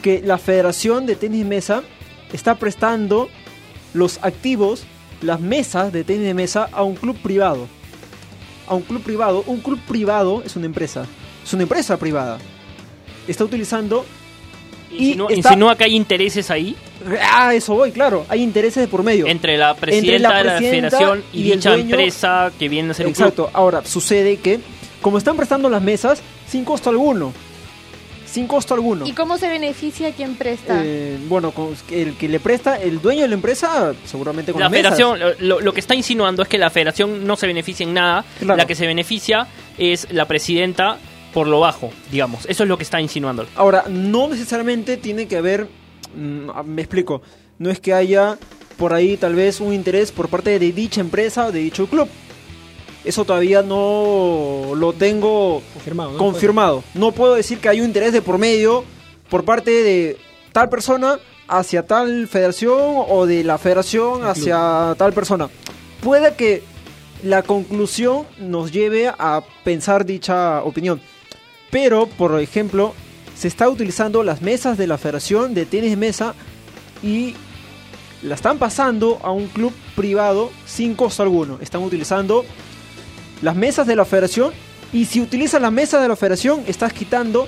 que 0.03 0.23
la 0.23 0.39
Federación 0.39 1.07
de 1.07 1.17
Tenis 1.17 1.47
Mesa 1.47 1.83
está 2.33 2.57
prestando 2.57 3.29
los 3.95 4.19
activos, 4.23 4.85
las 5.23 5.41
mesas 5.41 5.93
de 5.93 6.05
tenis 6.05 6.27
de 6.27 6.35
mesa 6.35 6.69
a 6.73 6.83
un 6.83 6.95
club 6.95 7.17
privado. 7.23 7.67
A 8.67 8.75
un 8.75 8.83
club 8.83 9.03
privado. 9.03 9.43
Un 9.47 9.61
club 9.61 9.81
privado 9.87 10.43
es 10.45 10.57
una 10.57 10.67
empresa. 10.67 11.07
Es 11.45 11.53
una 11.53 11.63
empresa 11.63 11.97
privada. 11.97 12.39
Está 13.27 13.45
utilizando... 13.45 14.05
y 14.91 15.07
Insinúa, 15.09 15.29
está- 15.31 15.49
insinúa 15.51 15.77
que 15.77 15.85
hay 15.85 15.95
intereses 15.97 16.51
ahí 16.51 16.77
Ah, 17.33 17.55
eso 17.55 17.75
voy, 17.75 17.93
claro. 17.93 18.27
Hay 18.29 18.43
intereses 18.43 18.83
de 18.83 18.89
por 18.89 19.03
medio. 19.05 19.27
entre 19.29 19.57
la 19.57 19.75
presidenta 19.75 20.31
la 20.31 20.39
de 20.39 20.45
la 20.45 20.59
federación 20.59 21.25
y, 21.33 21.43
dicha 21.45 21.71
dueño- 21.71 21.83
empresa 21.91 22.51
que 22.59 22.69
viene 22.69 22.91
a 22.91 22.95
ser 22.95 23.07
un 23.07 23.13
club. 23.13 23.23
Exacto. 23.29 23.51
Ahora, 23.53 23.85
sucede 23.85 24.39
que, 24.39 24.59
como 25.01 25.17
están 25.19 25.37
prestando 25.37 25.71
las 25.71 25.81
mesas, 25.81 26.21
sin 26.49 26.65
costo 26.65 26.91
alguno. 26.91 27.33
Sin 28.27 28.47
costo 28.47 28.75
alguno. 28.75 29.07
¿Y 29.07 29.13
cómo 29.13 29.39
se 29.39 29.49
beneficia 29.49 30.13
quien 30.13 30.35
presta? 30.35 30.83
Eh, 30.85 31.17
bueno, 31.29 31.53
con- 31.53 31.75
el 31.91 32.15
que 32.17 32.29
le 32.29 32.41
presta, 32.41 32.77
el 32.77 33.01
dueño 33.01 33.23
de 33.23 33.29
la 33.29 33.35
empresa, 33.35 33.95
seguramente 34.05 34.53
con 34.53 34.61
La 34.61 34.67
las 34.67 34.73
federación, 34.73 35.19
lo- 35.19 35.35
lo, 35.39 35.61
lo 35.61 35.73
que 35.73 35.81
está 35.81 35.95
insinuando 35.95 36.43
es 36.43 36.49
que 36.49 36.59
la 36.59 36.69
federación 36.69 37.27
no 37.27 37.37
se 37.37 37.47
beneficia 37.47 37.85
en 37.85 37.95
nada. 37.95 38.25
Claro. 38.41 38.57
La 38.59 38.67
que 38.67 38.75
se 38.75 38.87
beneficia 38.87 39.47
es 39.79 40.09
la 40.13 40.27
presidenta 40.27 40.99
por 41.33 41.47
lo 41.47 41.61
bajo, 41.61 41.91
digamos. 42.11 42.47
Eso 42.47 42.63
es 42.63 42.69
lo 42.69 42.77
que 42.77 42.85
está 42.85 43.01
insinuando. 43.01 43.47
Ahora, 43.55 43.85
no 43.89 44.29
necesariamente 44.29 44.97
tiene 44.97 45.27
que 45.27 45.37
haber, 45.37 45.69
mm, 46.15 46.51
ah, 46.55 46.63
me 46.63 46.83
explico, 46.83 47.23
no 47.59 47.71
es 47.71 47.81
que 47.81 47.93
haya 47.93 48.39
por 48.77 48.95
ahí 48.95 49.17
tal 49.17 49.35
vez 49.35 49.61
un 49.61 49.75
interés 49.75 50.13
por 50.13 50.29
parte 50.29 50.59
de 50.59 50.73
dicha 50.73 51.01
empresa 51.01 51.47
o 51.47 51.53
de 51.53 51.61
dicho 51.61 51.87
club. 51.87 52.09
Eso 53.05 53.25
todavía 53.25 53.63
no 53.63 54.73
lo 54.77 54.93
tengo 54.93 55.63
Confirmado. 55.73 56.13
¿no? 56.13 56.19
confirmado. 56.19 56.85
No 56.95 57.13
puedo 57.13 57.35
decir 57.35 57.59
que 57.59 57.69
hay 57.69 57.81
un 57.81 57.87
interés 57.87 58.13
de 58.13 58.23
por 58.23 58.39
medio 58.39 58.85
por 59.31 59.45
parte 59.45 59.71
de 59.71 60.17
tal 60.53 60.69
persona 60.69 61.19
hacia 61.49 61.87
tal 61.87 62.29
federación 62.29 63.05
o 63.09 63.27
de 63.27 63.45
la 63.45 63.59
federación 63.59 64.25
hacia 64.25 64.95
tal 64.99 65.13
persona. 65.13 65.49
Puede 66.03 66.35
que 66.35 66.63
la 67.23 67.43
conclusión 67.43 68.27
nos 68.39 68.73
lleve 68.73 69.09
a 69.09 69.43
pensar 69.65 70.05
dicha 70.05 70.63
opinión. 70.63 71.01
Pero, 71.71 72.07
por 72.07 72.41
ejemplo, 72.41 72.95
se 73.37 73.49
está 73.49 73.69
utilizando 73.69 74.23
las 74.23 74.43
mesas 74.43 74.79
de 74.79 74.87
la 74.87 74.99
Federación 74.99 75.55
de 75.55 75.67
Tenis 75.67 75.91
de 75.91 75.97
Mesa 75.97 76.35
y 77.03 77.35
la 78.23 78.35
están 78.35 78.59
pasando 78.59 79.21
a 79.23 79.31
un 79.31 79.47
club 79.47 79.73
privado 79.95 80.51
sin 80.67 80.95
costo 80.95 81.23
alguno. 81.23 81.59
Están 81.61 81.83
utilizando 81.83 82.45
las 83.43 83.55
mesas 83.55 83.87
de 83.87 83.97
la 83.97 84.05
Federación 84.05 84.53
y 84.93 85.05
si 85.05 85.21
utilizas 85.21 85.61
la 85.61 85.71
mesa 85.71 86.01
de 86.01 86.09
la 86.09 86.17
Federación 86.17 86.65
estás 86.67 86.93
quitando 86.93 87.47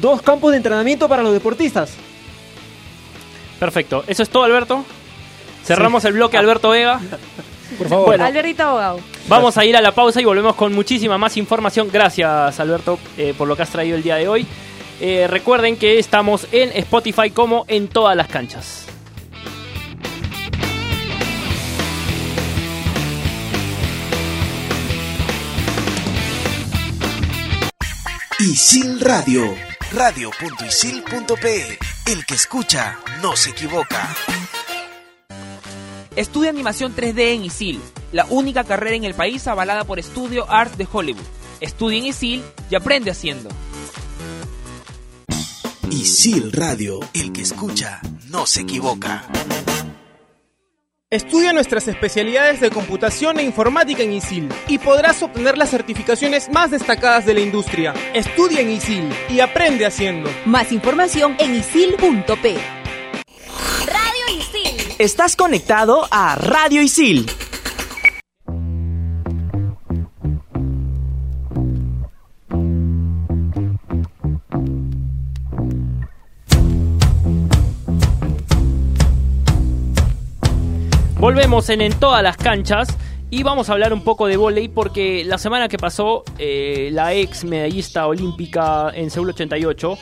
dos 0.00 0.22
campos 0.22 0.52
de 0.52 0.58
entrenamiento 0.58 1.08
para 1.08 1.22
los 1.22 1.32
deportistas. 1.32 1.92
Perfecto. 3.58 4.04
Eso 4.06 4.22
es 4.22 4.30
todo, 4.30 4.44
Alberto. 4.44 4.84
Cerramos 5.64 6.04
el 6.04 6.14
bloque, 6.14 6.38
Alberto 6.38 6.70
Vega. 6.70 7.00
Por 7.78 7.88
favor. 7.88 8.06
Bueno. 8.06 8.24
Albertito 8.24 8.62
Abogado. 8.62 9.00
Vamos 9.28 9.56
a 9.56 9.64
ir 9.64 9.76
a 9.76 9.80
la 9.80 9.92
pausa 9.92 10.20
y 10.20 10.24
volvemos 10.24 10.54
con 10.54 10.72
muchísima 10.72 11.18
más 11.18 11.36
información. 11.36 11.88
Gracias, 11.92 12.58
Alberto, 12.60 12.98
eh, 13.16 13.34
por 13.36 13.48
lo 13.48 13.56
que 13.56 13.62
has 13.62 13.70
traído 13.70 13.96
el 13.96 14.02
día 14.02 14.16
de 14.16 14.28
hoy. 14.28 14.46
Eh, 15.00 15.26
recuerden 15.28 15.76
que 15.76 15.98
estamos 15.98 16.46
en 16.52 16.70
Spotify 16.72 17.30
como 17.30 17.64
en 17.68 17.88
todas 17.88 18.16
las 18.16 18.28
canchas. 18.28 18.86
Isil 28.40 29.00
Radio. 29.00 29.54
Radio.isil.pe. 29.92 31.78
El 32.06 32.24
que 32.24 32.34
escucha 32.34 32.98
no 33.20 33.36
se 33.36 33.50
equivoca. 33.50 34.08
Estudia 36.20 36.50
animación 36.50 36.94
3D 36.94 37.34
en 37.34 37.44
ISIL, 37.44 37.80
la 38.12 38.26
única 38.26 38.62
carrera 38.64 38.94
en 38.94 39.04
el 39.04 39.14
país 39.14 39.46
avalada 39.46 39.84
por 39.84 40.02
Studio 40.02 40.44
Arts 40.50 40.76
de 40.76 40.86
Hollywood. 40.92 41.24
Estudia 41.62 41.98
en 41.98 42.04
ISIL 42.04 42.42
y 42.68 42.74
aprende 42.74 43.10
haciendo. 43.10 43.48
Isil 45.90 46.52
Radio. 46.52 47.00
El 47.14 47.32
que 47.32 47.40
escucha 47.40 48.02
no 48.28 48.44
se 48.44 48.60
equivoca. 48.60 49.24
Estudia 51.08 51.54
nuestras 51.54 51.88
especialidades 51.88 52.60
de 52.60 52.68
computación 52.68 53.38
e 53.38 53.42
informática 53.42 54.02
en 54.02 54.12
ISIL 54.12 54.50
y 54.68 54.76
podrás 54.76 55.22
obtener 55.22 55.56
las 55.56 55.70
certificaciones 55.70 56.50
más 56.50 56.70
destacadas 56.70 57.24
de 57.24 57.32
la 57.32 57.40
industria. 57.40 57.94
Estudia 58.12 58.60
en 58.60 58.72
ISIL 58.72 59.10
y 59.30 59.40
aprende 59.40 59.86
haciendo. 59.86 60.28
Más 60.44 60.70
información 60.70 61.34
en 61.38 61.54
isil.p. 61.54 62.79
Estás 65.00 65.34
conectado 65.34 66.06
a 66.10 66.34
Radio 66.34 66.82
Isil. 66.82 67.24
Volvemos 81.18 81.70
en 81.70 81.80
En 81.80 81.94
todas 81.98 82.22
las 82.22 82.36
canchas 82.36 82.94
y 83.30 83.42
vamos 83.42 83.70
a 83.70 83.72
hablar 83.72 83.94
un 83.94 84.04
poco 84.04 84.26
de 84.26 84.36
volei 84.36 84.68
porque 84.68 85.24
la 85.24 85.38
semana 85.38 85.68
que 85.68 85.78
pasó 85.78 86.24
eh, 86.36 86.90
la 86.92 87.14
ex 87.14 87.44
medallista 87.44 88.06
olímpica 88.06 88.90
en 88.92 89.08
Seúl 89.08 89.30
88, 89.30 89.96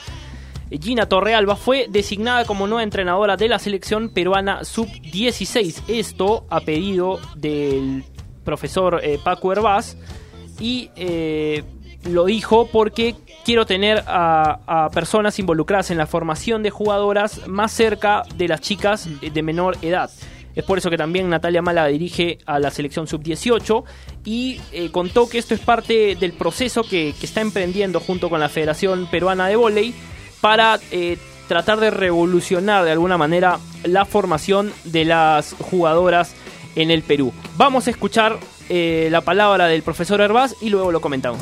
Gina 0.71 1.07
Torrealba, 1.07 1.57
fue 1.57 1.87
designada 1.89 2.45
como 2.45 2.67
nueva 2.67 2.83
entrenadora 2.83 3.37
de 3.37 3.49
la 3.49 3.59
selección 3.59 4.11
peruana 4.11 4.65
sub-16. 4.65 5.85
Esto 5.89 6.47
a 6.51 6.61
pedido 6.61 7.19
del 7.37 8.05
profesor 8.45 9.01
eh, 9.03 9.19
Paco 9.23 9.53
Herbaz 9.53 9.97
y 10.61 10.91
eh, 10.97 11.65
lo 12.05 12.27
dijo 12.27 12.69
porque 12.71 13.15
quiero 13.45 13.67
tener 13.67 14.03
a, 14.07 14.91
personas 14.93 15.39
involucradas 15.39 15.91
en 15.91 15.99
la 15.99 16.07
formación 16.07 16.63
de 16.63 16.71
jugadoras 16.71 17.47
más 17.47 17.73
cerca 17.73 18.23
de 18.37 18.49
las 18.49 18.61
chicas 18.61 19.09
de 19.21 19.43
menor 19.43 19.77
edad. 19.83 20.11
Es 20.55 20.65
por 20.65 20.79
eso 20.79 20.91
que 20.91 20.97
también 20.97 21.31
Natalia 21.31 21.63
Mala 21.63 21.87
dirige 21.87 22.39
a 22.45 22.59
la 22.59 22.71
selección 22.71 23.07
sub-18 23.07 23.85
y 24.25 24.61
eh, 24.73 24.91
contó 24.91 25.29
que 25.29 25.39
esto 25.39 25.55
es 25.55 25.61
parte 25.61 26.17
del 26.17 26.33
proceso 26.33 26.83
que, 26.83 27.15
que 27.19 27.27
está 27.27 27.41
emprendiendo 27.41 28.01
junto 28.01 28.29
con 28.29 28.41
la 28.41 28.49
Federación 28.49 29.07
Peruana 29.07 29.47
de 29.47 29.57
Voley 29.57 29.95
para 30.41 30.79
eh, 30.91 31.19
tratar 31.49 31.81
de 31.81 31.91
revolucionar 31.91 32.85
de 32.85 32.93
alguna 32.93 33.19
manera 33.19 33.59
la 33.85 34.05
formación 34.05 34.73
de 34.85 35.05
las 35.05 35.55
jugadoras 35.55 36.35
en 36.77 36.91
el 36.91 37.03
Perú. 37.03 37.33
Vamos 37.57 37.87
a 37.87 37.91
escuchar 37.91 38.39
eh, 38.69 39.09
la 39.11 39.23
palabra 39.23 39.67
del 39.67 39.83
profesor 39.83 40.21
Herbaz 40.21 40.55
y 40.61 40.69
luego 40.69 40.93
lo 40.93 41.01
comentamos. 41.01 41.41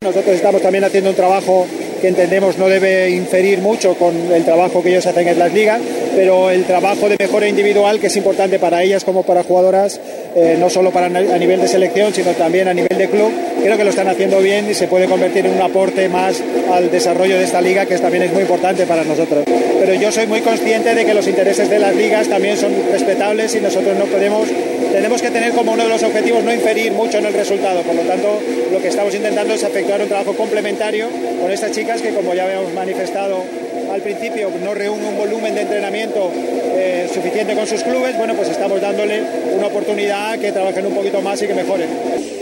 Nosotros 0.00 0.36
estamos 0.36 0.62
también 0.62 0.84
haciendo 0.84 1.10
un 1.10 1.16
trabajo 1.16 1.66
que 2.00 2.08
entendemos 2.08 2.56
no 2.58 2.68
debe 2.68 3.10
inferir 3.10 3.58
mucho 3.58 3.94
con 3.94 4.14
el 4.32 4.44
trabajo 4.44 4.82
que 4.82 4.90
ellos 4.90 5.06
hacen 5.06 5.28
en 5.28 5.38
las 5.38 5.52
ligas, 5.52 5.80
pero 6.14 6.50
el 6.50 6.64
trabajo 6.64 7.08
de 7.08 7.16
mejora 7.18 7.48
individual 7.48 7.98
que 8.00 8.06
es 8.06 8.16
importante 8.16 8.58
para 8.58 8.82
ellas 8.82 9.04
como 9.04 9.24
para 9.24 9.42
jugadoras, 9.42 10.00
eh, 10.34 10.56
no 10.58 10.70
solo 10.70 10.92
para 10.92 11.06
a 11.06 11.38
nivel 11.38 11.60
de 11.60 11.68
selección, 11.68 12.14
sino 12.14 12.30
también 12.32 12.68
a 12.68 12.74
nivel 12.74 12.96
de 12.96 13.08
club, 13.08 13.32
creo 13.62 13.76
que 13.76 13.84
lo 13.84 13.90
están 13.90 14.08
haciendo 14.08 14.38
bien 14.40 14.70
y 14.70 14.74
se 14.74 14.88
puede 14.88 15.06
convertir 15.06 15.46
en 15.46 15.54
un 15.54 15.62
aporte 15.62 16.08
más 16.08 16.42
al 16.72 16.90
desarrollo 16.90 17.38
de 17.38 17.44
esta 17.44 17.60
liga, 17.60 17.86
que 17.86 17.98
también 17.98 18.24
es 18.24 18.32
muy 18.32 18.42
importante 18.42 18.86
para 18.86 19.04
nosotros. 19.04 19.44
Pero 19.46 19.94
yo 19.94 20.10
soy 20.10 20.26
muy 20.26 20.40
consciente 20.40 20.94
de 20.94 21.04
que 21.04 21.14
los 21.14 21.26
intereses 21.26 21.70
de 21.70 21.78
las 21.78 21.94
ligas 21.94 22.28
también 22.28 22.56
son 22.56 22.72
respetables 22.90 23.54
y 23.54 23.60
nosotros 23.60 23.96
no 23.96 24.06
podemos, 24.06 24.48
tenemos 24.92 25.22
que 25.22 25.30
tener 25.30 25.52
como 25.52 25.72
uno 25.72 25.84
de 25.84 25.88
los 25.88 26.02
objetivos 26.02 26.42
no 26.44 26.52
inferir 26.52 26.92
mucho 26.92 27.18
en 27.18 27.26
el 27.26 27.34
resultado. 27.34 27.82
Por 27.82 27.94
lo 27.94 28.02
tanto, 28.02 28.40
lo 28.72 28.80
que 28.80 28.88
estamos 28.88 29.14
intentando 29.14 29.54
es 29.54 29.62
efectuar 29.62 30.00
un 30.02 30.08
trabajo 30.08 30.34
complementario 30.34 31.06
con 31.40 31.50
estas 31.50 31.72
chicas 31.72 32.02
que, 32.02 32.10
como 32.10 32.34
ya 32.34 32.44
habíamos 32.44 32.72
manifestado 32.74 33.44
al 33.92 34.00
principio, 34.02 34.50
no 34.62 34.74
reúne 34.74 35.08
un 35.08 35.16
volumen 35.16 35.54
de 35.54 35.62
entrenamiento 35.62 36.30
eh, 36.76 37.08
suficiente 37.12 37.54
con 37.54 37.66
sus 37.66 37.82
clubes, 37.82 38.16
bueno, 38.18 38.34
pues 38.34 38.48
estamos 38.48 38.80
dándole 38.80 39.22
una 39.56 39.68
oportunidad 39.68 40.38
que 40.38 40.52
trabajen 40.52 40.86
un 40.86 40.94
poquito 40.94 41.22
más 41.22 41.40
y 41.42 41.46
que 41.46 41.54
mejoren. 41.54 42.37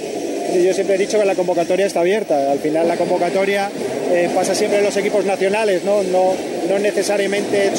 Yo 0.55 0.73
siempre 0.73 0.97
he 0.97 0.99
dicho 0.99 1.19
que 1.19 1.25
la 1.25 1.35
convocatoria 1.35 1.87
está 1.87 2.01
abierta. 2.01 2.51
Al 2.51 2.59
final 2.59 2.89
la 2.89 2.97
convocatoria 2.97 3.71
eh, 4.11 4.31
pasa 4.35 4.55
siempre 4.55 4.79
en 4.79 4.85
los 4.85 4.97
equipos 4.97 5.25
nacionales, 5.25 5.85
¿no? 5.85 6.03
No, 6.03 6.35
no 6.69 6.79
necesariamente 6.79 7.71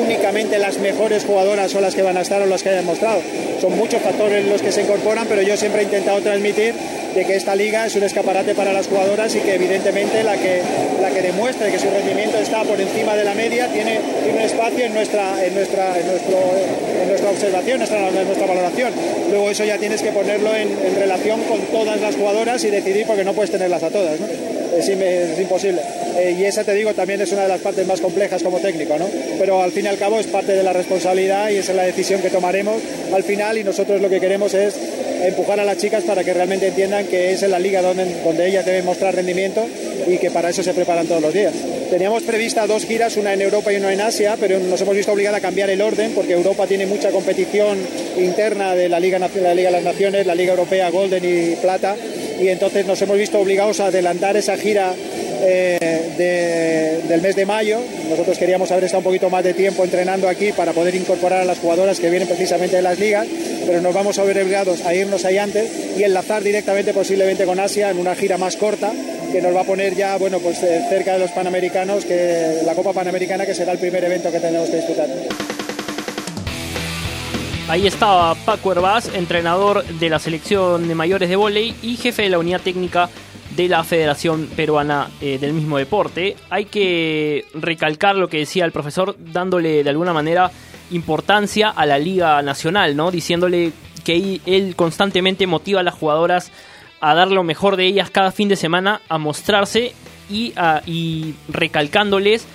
únicamente 0.00 0.58
las 0.58 0.78
mejores 0.78 1.24
jugadoras 1.24 1.70
son 1.70 1.82
las 1.82 1.94
que 1.94 2.02
van 2.02 2.16
a 2.16 2.22
estar 2.22 2.42
o 2.42 2.46
las 2.46 2.62
que 2.62 2.70
hayan 2.70 2.84
mostrado. 2.84 3.20
Son 3.60 3.76
muchos 3.76 4.02
factores 4.02 4.44
los 4.46 4.60
que 4.60 4.70
se 4.70 4.82
incorporan, 4.82 5.26
pero 5.28 5.42
yo 5.42 5.56
siempre 5.56 5.82
he 5.82 5.84
intentado 5.84 6.20
transmitir 6.20 6.74
de 7.14 7.24
que 7.24 7.36
esta 7.36 7.56
liga 7.56 7.86
es 7.86 7.96
un 7.96 8.02
escaparate 8.02 8.54
para 8.54 8.72
las 8.72 8.86
jugadoras 8.88 9.34
y 9.34 9.40
que 9.40 9.54
evidentemente 9.54 10.22
la 10.22 10.36
que, 10.36 10.60
la 11.00 11.10
que 11.10 11.22
demuestre 11.22 11.70
que 11.70 11.78
su 11.78 11.88
rendimiento 11.88 12.36
está 12.36 12.62
por 12.64 12.78
encima 12.78 13.16
de 13.16 13.24
la 13.24 13.34
media 13.34 13.68
tiene, 13.68 14.00
tiene 14.22 14.38
un 14.38 14.44
espacio 14.44 14.84
en 14.84 14.92
nuestra, 14.92 15.44
en 15.44 15.54
nuestra, 15.54 15.98
en 15.98 16.06
nuestro, 16.06 16.36
en 17.02 17.08
nuestra 17.08 17.30
observación, 17.30 17.78
nuestra, 17.78 18.08
en 18.08 18.26
nuestra 18.26 18.46
valoración. 18.46 18.92
Luego 19.30 19.50
eso 19.50 19.64
ya 19.64 19.78
tienes 19.78 20.02
que 20.02 20.12
ponerlo 20.12 20.54
en, 20.54 20.76
relación 20.96 21.40
con 21.44 21.60
todas 21.72 22.00
las 22.00 22.16
jugadoras 22.16 22.62
y 22.64 22.70
decidir 22.70 23.06
porque 23.06 23.24
no 23.24 23.32
puedes 23.32 23.50
tenerlas 23.50 23.82
a 23.82 23.90
todas. 23.90 24.18
es, 24.76 25.38
imposible. 25.40 25.80
Eh, 26.18 26.36
y 26.38 26.44
esa, 26.44 26.64
te 26.64 26.74
digo, 26.74 26.94
también 26.94 27.20
es 27.20 27.32
una 27.32 27.42
de 27.42 27.48
las 27.48 27.60
partes 27.60 27.86
más 27.86 28.00
complejas 28.00 28.42
como 28.42 28.58
técnico, 28.58 28.98
¿no? 28.98 29.06
Pero 29.38 29.62
al 29.62 29.72
fin 29.72 29.84
y 29.84 29.88
al 29.88 29.98
cabo 29.98 30.18
es 30.18 30.26
parte 30.26 30.52
de 30.52 30.62
la 30.62 30.72
responsabilidad 30.72 31.50
y 31.50 31.56
esa 31.56 31.72
es 31.72 31.76
la 31.76 31.84
decisión 31.84 32.22
que 32.22 32.30
tomaremos 32.30 32.76
al 33.12 33.22
final 33.22 33.58
y 33.58 33.64
nosotros 33.64 34.00
lo 34.00 34.08
que 34.08 34.20
queremos 34.20 34.54
es 34.54 34.74
empujar 35.22 35.60
a 35.60 35.64
las 35.64 35.78
chicas 35.78 36.04
para 36.04 36.24
que 36.24 36.32
realmente 36.32 36.68
entiendan 36.68 37.06
que 37.06 37.32
es 37.32 37.42
en 37.42 37.50
la 37.50 37.58
liga 37.58 37.82
donde, 37.82 38.04
donde 38.22 38.46
ellas 38.46 38.64
deben 38.64 38.84
mostrar 38.84 39.14
rendimiento 39.14 39.66
y 40.06 40.18
que 40.18 40.30
para 40.30 40.50
eso 40.50 40.62
se 40.62 40.74
preparan 40.74 41.06
todos 41.06 41.22
los 41.22 41.32
días. 41.32 41.52
Teníamos 41.90 42.22
prevista 42.22 42.66
dos 42.66 42.84
giras, 42.84 43.16
una 43.16 43.32
en 43.32 43.42
Europa 43.42 43.72
y 43.72 43.76
una 43.76 43.92
en 43.92 44.00
Asia, 44.00 44.36
pero 44.38 44.58
nos 44.58 44.80
hemos 44.80 44.94
visto 44.94 45.12
obligados 45.12 45.38
a 45.38 45.40
cambiar 45.40 45.70
el 45.70 45.80
orden 45.80 46.12
porque 46.14 46.32
Europa 46.32 46.66
tiene 46.66 46.86
mucha 46.86 47.10
competición 47.10 47.78
interna 48.16 48.74
de 48.74 48.88
la 48.88 48.98
Liga, 48.98 49.18
la 49.18 49.54
Liga 49.54 49.70
de 49.70 49.76
las 49.76 49.84
Naciones, 49.84 50.26
la 50.26 50.34
Liga 50.34 50.52
Europea 50.52 50.90
Golden 50.90 51.24
y 51.24 51.56
Plata, 51.56 51.96
y 52.40 52.48
entonces 52.48 52.86
nos 52.86 53.00
hemos 53.02 53.16
visto 53.16 53.38
obligados 53.38 53.80
a 53.80 53.86
adelantar 53.86 54.36
esa 54.36 54.56
gira 54.56 54.92
eh, 55.40 56.14
de, 56.16 57.08
del 57.08 57.22
mes 57.22 57.36
de 57.36 57.46
mayo. 57.46 57.78
Nosotros 58.08 58.38
queríamos 58.38 58.70
haber 58.70 58.84
estado 58.84 59.00
un 59.00 59.04
poquito 59.04 59.30
más 59.30 59.44
de 59.44 59.54
tiempo 59.54 59.84
entrenando 59.84 60.28
aquí 60.28 60.52
para 60.52 60.72
poder 60.72 60.94
incorporar 60.94 61.42
a 61.42 61.44
las 61.44 61.58
jugadoras 61.58 62.00
que 62.00 62.10
vienen 62.10 62.28
precisamente 62.28 62.76
de 62.76 62.82
las 62.82 62.98
ligas, 62.98 63.26
pero 63.66 63.80
nos 63.80 63.94
vamos 63.94 64.18
a 64.18 64.24
ver 64.24 64.38
obligados 64.38 64.84
a 64.84 64.94
irnos 64.94 65.24
ahí 65.24 65.38
antes 65.38 65.70
y 65.96 66.02
enlazar 66.02 66.42
directamente 66.42 66.92
posiblemente 66.92 67.44
con 67.44 67.60
Asia 67.60 67.90
en 67.90 67.98
una 67.98 68.14
gira 68.14 68.38
más 68.38 68.56
corta 68.56 68.92
que 69.32 69.42
nos 69.42 69.54
va 69.54 69.62
a 69.62 69.64
poner 69.64 69.94
ya 69.94 70.16
bueno 70.16 70.38
pues 70.38 70.62
eh, 70.62 70.84
cerca 70.88 71.14
de 71.14 71.18
los 71.18 71.30
Panamericanos, 71.32 72.04
que 72.04 72.62
la 72.64 72.74
Copa 72.74 72.92
Panamericana 72.92 73.44
que 73.44 73.54
será 73.54 73.72
el 73.72 73.78
primer 73.78 74.04
evento 74.04 74.30
que 74.30 74.40
tenemos 74.40 74.68
que 74.68 74.76
disputar. 74.76 75.08
Ahí 77.68 77.86
estaba 77.88 78.34
Paco 78.36 78.70
Herbaz, 78.70 79.12
entrenador 79.14 79.84
de 79.84 80.08
la 80.08 80.20
selección 80.20 80.86
de 80.86 80.94
mayores 80.94 81.28
de 81.28 81.34
vóley 81.34 81.74
y 81.82 81.96
jefe 81.96 82.22
de 82.22 82.28
la 82.28 82.38
unidad 82.38 82.60
técnica 82.60 83.10
de 83.56 83.68
la 83.68 83.82
Federación 83.84 84.48
Peruana 84.54 85.08
eh, 85.20 85.38
del 85.38 85.52
mismo 85.52 85.78
deporte. 85.78 86.36
Hay 86.50 86.66
que 86.66 87.46
recalcar 87.54 88.16
lo 88.16 88.28
que 88.28 88.38
decía 88.38 88.64
el 88.64 88.72
profesor, 88.72 89.16
dándole 89.18 89.82
de 89.82 89.90
alguna 89.90 90.12
manera 90.12 90.50
importancia 90.90 91.70
a 91.70 91.86
la 91.86 91.98
Liga 91.98 92.40
Nacional, 92.42 92.96
¿no? 92.96 93.10
Diciéndole 93.10 93.72
que 94.04 94.40
él 94.46 94.76
constantemente 94.76 95.46
motiva 95.46 95.80
a 95.80 95.82
las 95.82 95.94
jugadoras 95.94 96.52
a 97.00 97.14
dar 97.14 97.28
lo 97.28 97.42
mejor 97.42 97.76
de 97.76 97.86
ellas 97.86 98.10
cada 98.10 98.32
fin 98.32 98.48
de 98.48 98.56
semana, 98.56 99.00
a 99.08 99.18
mostrarse 99.18 99.92
y, 100.30 100.52
a, 100.56 100.82
y 100.86 101.34
recalcándoles 101.48 102.46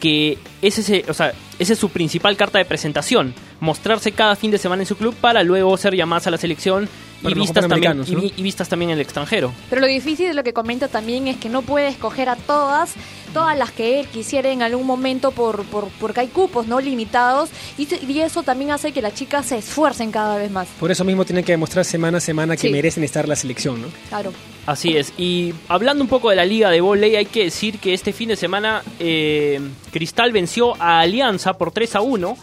que 0.00 0.38
ese, 0.62 0.98
es, 0.98 1.08
o 1.08 1.14
sea, 1.14 1.32
esa 1.58 1.72
es 1.72 1.78
su 1.78 1.90
principal 1.90 2.36
carta 2.36 2.58
de 2.58 2.64
presentación, 2.64 3.34
mostrarse 3.60 4.12
cada 4.12 4.36
fin 4.36 4.50
de 4.50 4.58
semana 4.58 4.82
en 4.82 4.86
su 4.86 4.96
club 4.96 5.14
para 5.14 5.42
luego 5.42 5.76
ser 5.76 5.94
llamadas 5.94 6.26
a 6.26 6.30
la 6.30 6.38
selección 6.38 6.88
y 7.22 7.34
vistas, 7.34 7.66
también, 7.68 7.98
¿no? 7.98 8.04
y, 8.04 8.32
y 8.36 8.42
vistas 8.42 8.68
también 8.68 8.90
en 8.90 8.96
el 8.98 9.00
extranjero. 9.02 9.52
Pero 9.70 9.80
lo 9.80 9.86
difícil 9.86 10.28
de 10.28 10.34
lo 10.34 10.44
que 10.44 10.52
comenta 10.52 10.88
también 10.88 11.28
es 11.28 11.36
que 11.36 11.48
no 11.48 11.62
puede 11.62 11.88
escoger 11.88 12.28
a 12.28 12.36
todas, 12.36 12.92
todas 13.32 13.56
las 13.58 13.70
que 13.72 14.00
él 14.00 14.06
quisiera 14.06 14.50
en 14.50 14.62
algún 14.62 14.86
momento 14.86 15.30
por, 15.30 15.64
por 15.64 15.88
porque 16.00 16.20
hay 16.20 16.28
cupos 16.28 16.66
no 16.66 16.80
limitados 16.80 17.50
y, 17.78 17.88
y, 18.06 18.20
eso 18.20 18.42
también 18.42 18.70
hace 18.70 18.92
que 18.92 19.02
las 19.02 19.14
chicas 19.14 19.46
se 19.46 19.58
esfuercen 19.58 20.10
cada 20.10 20.36
vez 20.38 20.50
más. 20.50 20.68
Por 20.80 20.90
eso 20.90 21.04
mismo 21.04 21.24
tienen 21.24 21.44
que 21.44 21.52
demostrar 21.52 21.84
semana 21.84 22.18
a 22.18 22.20
semana 22.20 22.54
que 22.56 22.62
Sí. 22.68 22.70
merecen 22.70 23.04
estar 23.04 23.24
en 23.24 23.30
la 23.30 23.36
selección, 23.36 23.82
¿no? 23.82 23.88
Claro. 24.08 24.32
Así 24.66 24.96
es. 24.96 25.12
Y 25.16 25.54
hablando 25.68 26.02
un 26.02 26.08
poco 26.08 26.30
de 26.30 26.36
la 26.36 26.44
liga 26.44 26.70
de 26.70 26.80
volei, 26.80 27.14
hay 27.16 27.26
que 27.26 27.44
decir 27.44 27.78
que 27.78 27.94
este 27.94 28.12
fin 28.12 28.28
de 28.30 28.36
semana 28.36 28.82
eh, 28.98 29.60
Cristal 29.92 30.32
venció 30.32 30.74
a 30.82 31.00
Alianza 31.00 31.52
por 31.56 31.70
3 31.70 31.94
a 31.96 32.00
1. 32.00 32.36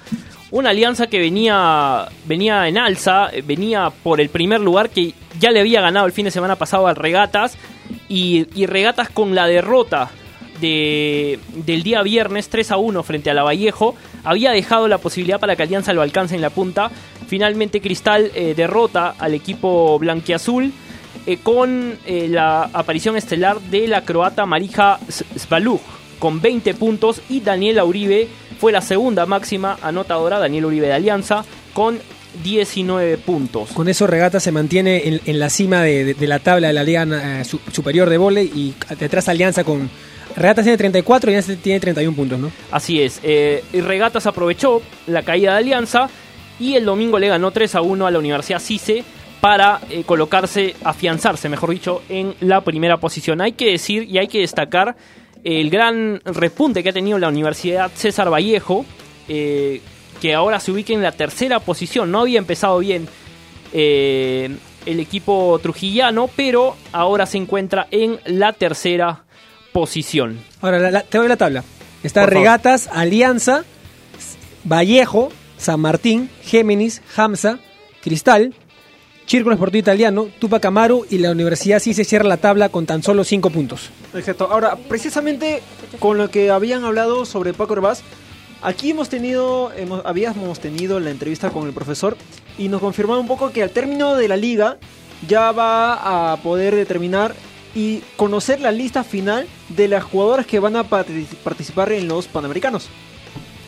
Una 0.53 0.69
alianza 0.69 1.07
que 1.07 1.17
venía, 1.17 2.07
venía 2.25 2.67
en 2.67 2.77
alza, 2.77 3.29
eh, 3.33 3.41
venía 3.41 3.91
por 4.03 4.21
el 4.21 4.29
primer 4.29 4.61
lugar 4.61 4.91
que 4.91 5.15
ya 5.39 5.49
le 5.49 5.59
había 5.59 5.81
ganado 5.81 6.05
el 6.05 6.11
fin 6.11 6.25
de 6.25 6.31
semana 6.31 6.57
pasado 6.57 6.85
al 6.85 6.95
Regatas. 6.95 7.57
Y, 8.07 8.45
Regatas 8.67 9.09
con 9.09 9.33
la 9.33 9.47
derrota 9.47 10.11
de, 10.61 11.39
del 11.55 11.81
día 11.81 12.03
viernes 12.03 12.49
3 12.49 12.69
a 12.69 12.77
1 12.77 13.01
frente 13.01 13.31
a 13.31 13.33
la 13.33 13.41
Vallejo 13.41 13.95
había 14.23 14.51
dejado 14.51 14.87
la 14.87 14.99
posibilidad 14.99 15.39
para 15.39 15.55
que 15.55 15.63
Alianza 15.63 15.91
lo 15.91 16.03
alcance 16.03 16.35
en 16.35 16.41
la 16.41 16.51
punta. 16.51 16.91
Finalmente 17.25 17.81
Cristal 17.81 18.29
eh, 18.35 18.53
derrota 18.55 19.15
al 19.17 19.33
equipo 19.33 19.97
blanquiazul 19.97 20.71
eh, 21.25 21.37
con 21.41 21.97
la 22.05 22.69
aparición 22.73 23.17
estelar 23.17 23.59
de 23.59 23.87
la 23.87 24.05
croata 24.05 24.45
Marija 24.45 24.99
Svalug 25.09 25.81
con 26.19 26.41
20 26.41 26.75
puntos 26.75 27.23
y 27.27 27.39
Daniela 27.39 27.85
Uribe 27.85 28.29
fue 28.63 28.71
la 28.71 28.79
segunda 28.79 29.25
máxima 29.25 29.77
anotadora, 29.81 30.39
Daniela 30.39 30.67
Uribe 30.67 30.87
de 30.87 30.93
Alianza, 30.93 31.43
con 31.73 31.99
19 32.45 33.17
puntos. 33.17 33.71
Con 33.73 33.89
eso 33.89 34.07
Regata 34.07 34.39
se 34.39 34.53
mantiene 34.53 35.05
en, 35.05 35.19
en 35.25 35.37
la 35.37 35.49
cima 35.49 35.81
de, 35.81 36.05
de- 36.05 36.13
de 36.13 36.27
la 36.27 36.39
tabla 36.39 36.67
de 36.67 36.73
la 36.73 36.81
Liga 36.83 37.05
eh, 37.41 37.43
su- 37.43 37.59
Superior 37.73 38.09
de 38.09 38.17
Voley 38.17 38.45
y 38.55 38.73
detrás 38.97 39.27
Alianza 39.27 39.65
con... 39.65 39.89
Regatas 40.37 40.63
tiene 40.63 40.77
34 40.77 41.29
y 41.29 41.33
Alianza 41.35 41.61
tiene 41.61 41.81
31 41.81 42.15
puntos, 42.15 42.39
¿no? 42.39 42.51
Así 42.71 43.01
es. 43.01 43.19
eh, 43.21 43.65
y 43.73 43.81
Regatas 43.81 44.27
aprovechó 44.27 44.81
la 45.07 45.23
caída 45.23 45.51
de 45.51 45.57
Alianza 45.57 46.07
y 46.57 46.75
el 46.75 46.85
domingo 46.85 47.19
le 47.19 47.27
ganó 47.27 47.51
3 47.51 47.75
a 47.75 47.81
1 47.81 48.07
a 48.07 48.11
la 48.11 48.19
Universidad 48.19 48.61
CICE 48.61 49.03
para 49.41 49.81
eh, 49.89 50.03
colocarse, 50.05 50.73
afianzarse, 50.85 51.49
mejor 51.49 51.71
dicho, 51.71 52.01
en 52.07 52.33
la 52.39 52.61
primera 52.61 52.95
posición. 52.95 53.41
Hay 53.41 53.51
que 53.51 53.71
decir 53.71 54.07
y 54.09 54.19
hay 54.19 54.29
que 54.29 54.39
destacar 54.39 54.95
el 55.43 55.69
gran 55.69 56.21
repunte 56.25 56.83
que 56.83 56.89
ha 56.89 56.93
tenido 56.93 57.17
la 57.19 57.27
Universidad 57.29 57.91
César 57.95 58.31
Vallejo, 58.31 58.85
eh, 59.27 59.81
que 60.21 60.33
ahora 60.33 60.59
se 60.59 60.71
ubica 60.71 60.93
en 60.93 61.01
la 61.01 61.11
tercera 61.11 61.59
posición. 61.59 62.11
No 62.11 62.21
había 62.21 62.39
empezado 62.39 62.79
bien 62.79 63.07
eh, 63.73 64.55
el 64.85 64.99
equipo 64.99 65.59
trujillano, 65.61 66.29
pero 66.35 66.75
ahora 66.91 67.25
se 67.25 67.37
encuentra 67.37 67.87
en 67.91 68.19
la 68.25 68.53
tercera 68.53 69.23
posición. 69.71 70.39
Ahora, 70.61 70.79
la- 70.79 70.91
la- 70.91 71.01
te 71.03 71.17
doy 71.17 71.27
la 71.27 71.37
tabla. 71.37 71.63
Está 72.03 72.21
Por 72.21 72.29
favor. 72.29 72.43
Regatas, 72.43 72.89
Alianza, 72.91 73.63
Vallejo, 74.63 75.29
San 75.57 75.79
Martín, 75.79 76.29
Géminis, 76.43 77.01
Hamza, 77.15 77.59
Cristal, 78.01 78.53
Círculo 79.25 79.55
Esportivo 79.55 79.79
Italiano, 79.79 80.27
Tupac 80.39 80.63
Amaru 80.65 81.05
y 81.09 81.17
la 81.17 81.31
Universidad 81.31 81.79
sí 81.79 81.93
se 81.93 82.03
cierra 82.03 82.27
la 82.27 82.37
tabla 82.37 82.69
con 82.69 82.85
tan 82.85 83.01
solo 83.03 83.23
5 83.23 83.49
puntos. 83.49 83.89
Exacto. 84.13 84.47
Ahora, 84.51 84.75
precisamente 84.87 85.61
con 85.99 86.17
lo 86.17 86.29
que 86.29 86.51
habían 86.51 86.83
hablado 86.83 87.25
sobre 87.25 87.53
Paco 87.53 87.73
Herbaz, 87.73 88.01
aquí 88.61 88.91
hemos 88.91 89.09
tenido, 89.09 89.71
hemos, 89.75 90.05
habíamos 90.05 90.59
tenido 90.59 90.99
la 90.99 91.09
entrevista 91.09 91.49
con 91.49 91.65
el 91.67 91.73
profesor 91.73 92.15
y 92.57 92.67
nos 92.67 92.81
confirmaba 92.81 93.19
un 93.19 93.27
poco 93.27 93.51
que 93.51 93.63
al 93.63 93.71
término 93.71 94.15
de 94.15 94.27
la 94.27 94.37
liga 94.37 94.77
ya 95.27 95.51
va 95.51 96.31
a 96.33 96.37
poder 96.37 96.75
determinar 96.75 97.33
y 97.73 98.01
conocer 98.17 98.59
la 98.61 98.71
lista 98.71 99.03
final 99.03 99.47
de 99.69 99.87
las 99.87 100.03
jugadoras 100.03 100.45
que 100.45 100.59
van 100.59 100.75
a 100.75 100.87
partic- 100.87 101.25
participar 101.43 101.91
en 101.93 102.07
los 102.07 102.27
Panamericanos. 102.27 102.87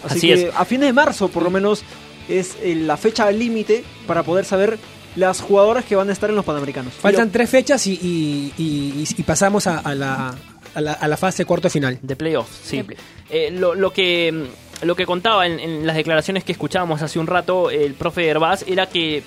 Así, 0.03 0.17
Así 0.17 0.27
que 0.27 0.49
es. 0.49 0.55
a 0.55 0.65
fines 0.65 0.87
de 0.89 0.93
marzo, 0.93 1.29
por 1.29 1.41
lo 1.41 1.49
menos, 1.49 1.81
es 2.29 2.55
eh, 2.61 2.75
la 2.75 2.97
fecha 2.97 3.31
límite 3.31 3.83
para 4.05 4.21
poder 4.21 4.45
saber 4.45 4.77
las 5.15 5.41
jugadoras 5.41 5.85
que 5.85 5.95
van 5.95 6.09
a 6.09 6.13
estar 6.13 6.29
en 6.29 6.35
los 6.35 6.45
Panamericanos. 6.45 6.93
Faltan 6.93 7.31
tres 7.31 7.49
fechas 7.49 7.85
y, 7.87 7.93
y- 7.93 8.53
y- 8.57 9.05
y 9.17 9.23
pasamos 9.23 9.67
a, 9.67 9.79
a 9.79 9.95
la, 9.95 10.35
a, 10.75 10.81
la, 10.81 10.93
a 10.93 11.07
la 11.07 11.17
fase 11.17 11.45
cuarto 11.45 11.69
final. 11.69 11.97
De 12.01 12.15
playoff, 12.15 12.49
sí. 12.63 12.83
Eh, 13.29 13.49
lo, 13.51 13.75
lo 13.75 13.91
que 13.91 14.47
lo 14.81 14.95
que 14.95 15.05
contaba 15.05 15.45
en, 15.47 15.59
en 15.59 15.87
las 15.87 15.95
declaraciones 15.95 16.43
que 16.43 16.51
escuchábamos 16.51 17.01
hace 17.01 17.17
un 17.17 17.27
rato 17.27 17.69
el 17.71 17.93
profe 17.93 18.27
Herbaz 18.27 18.65
era 18.67 18.87
que 18.87 19.23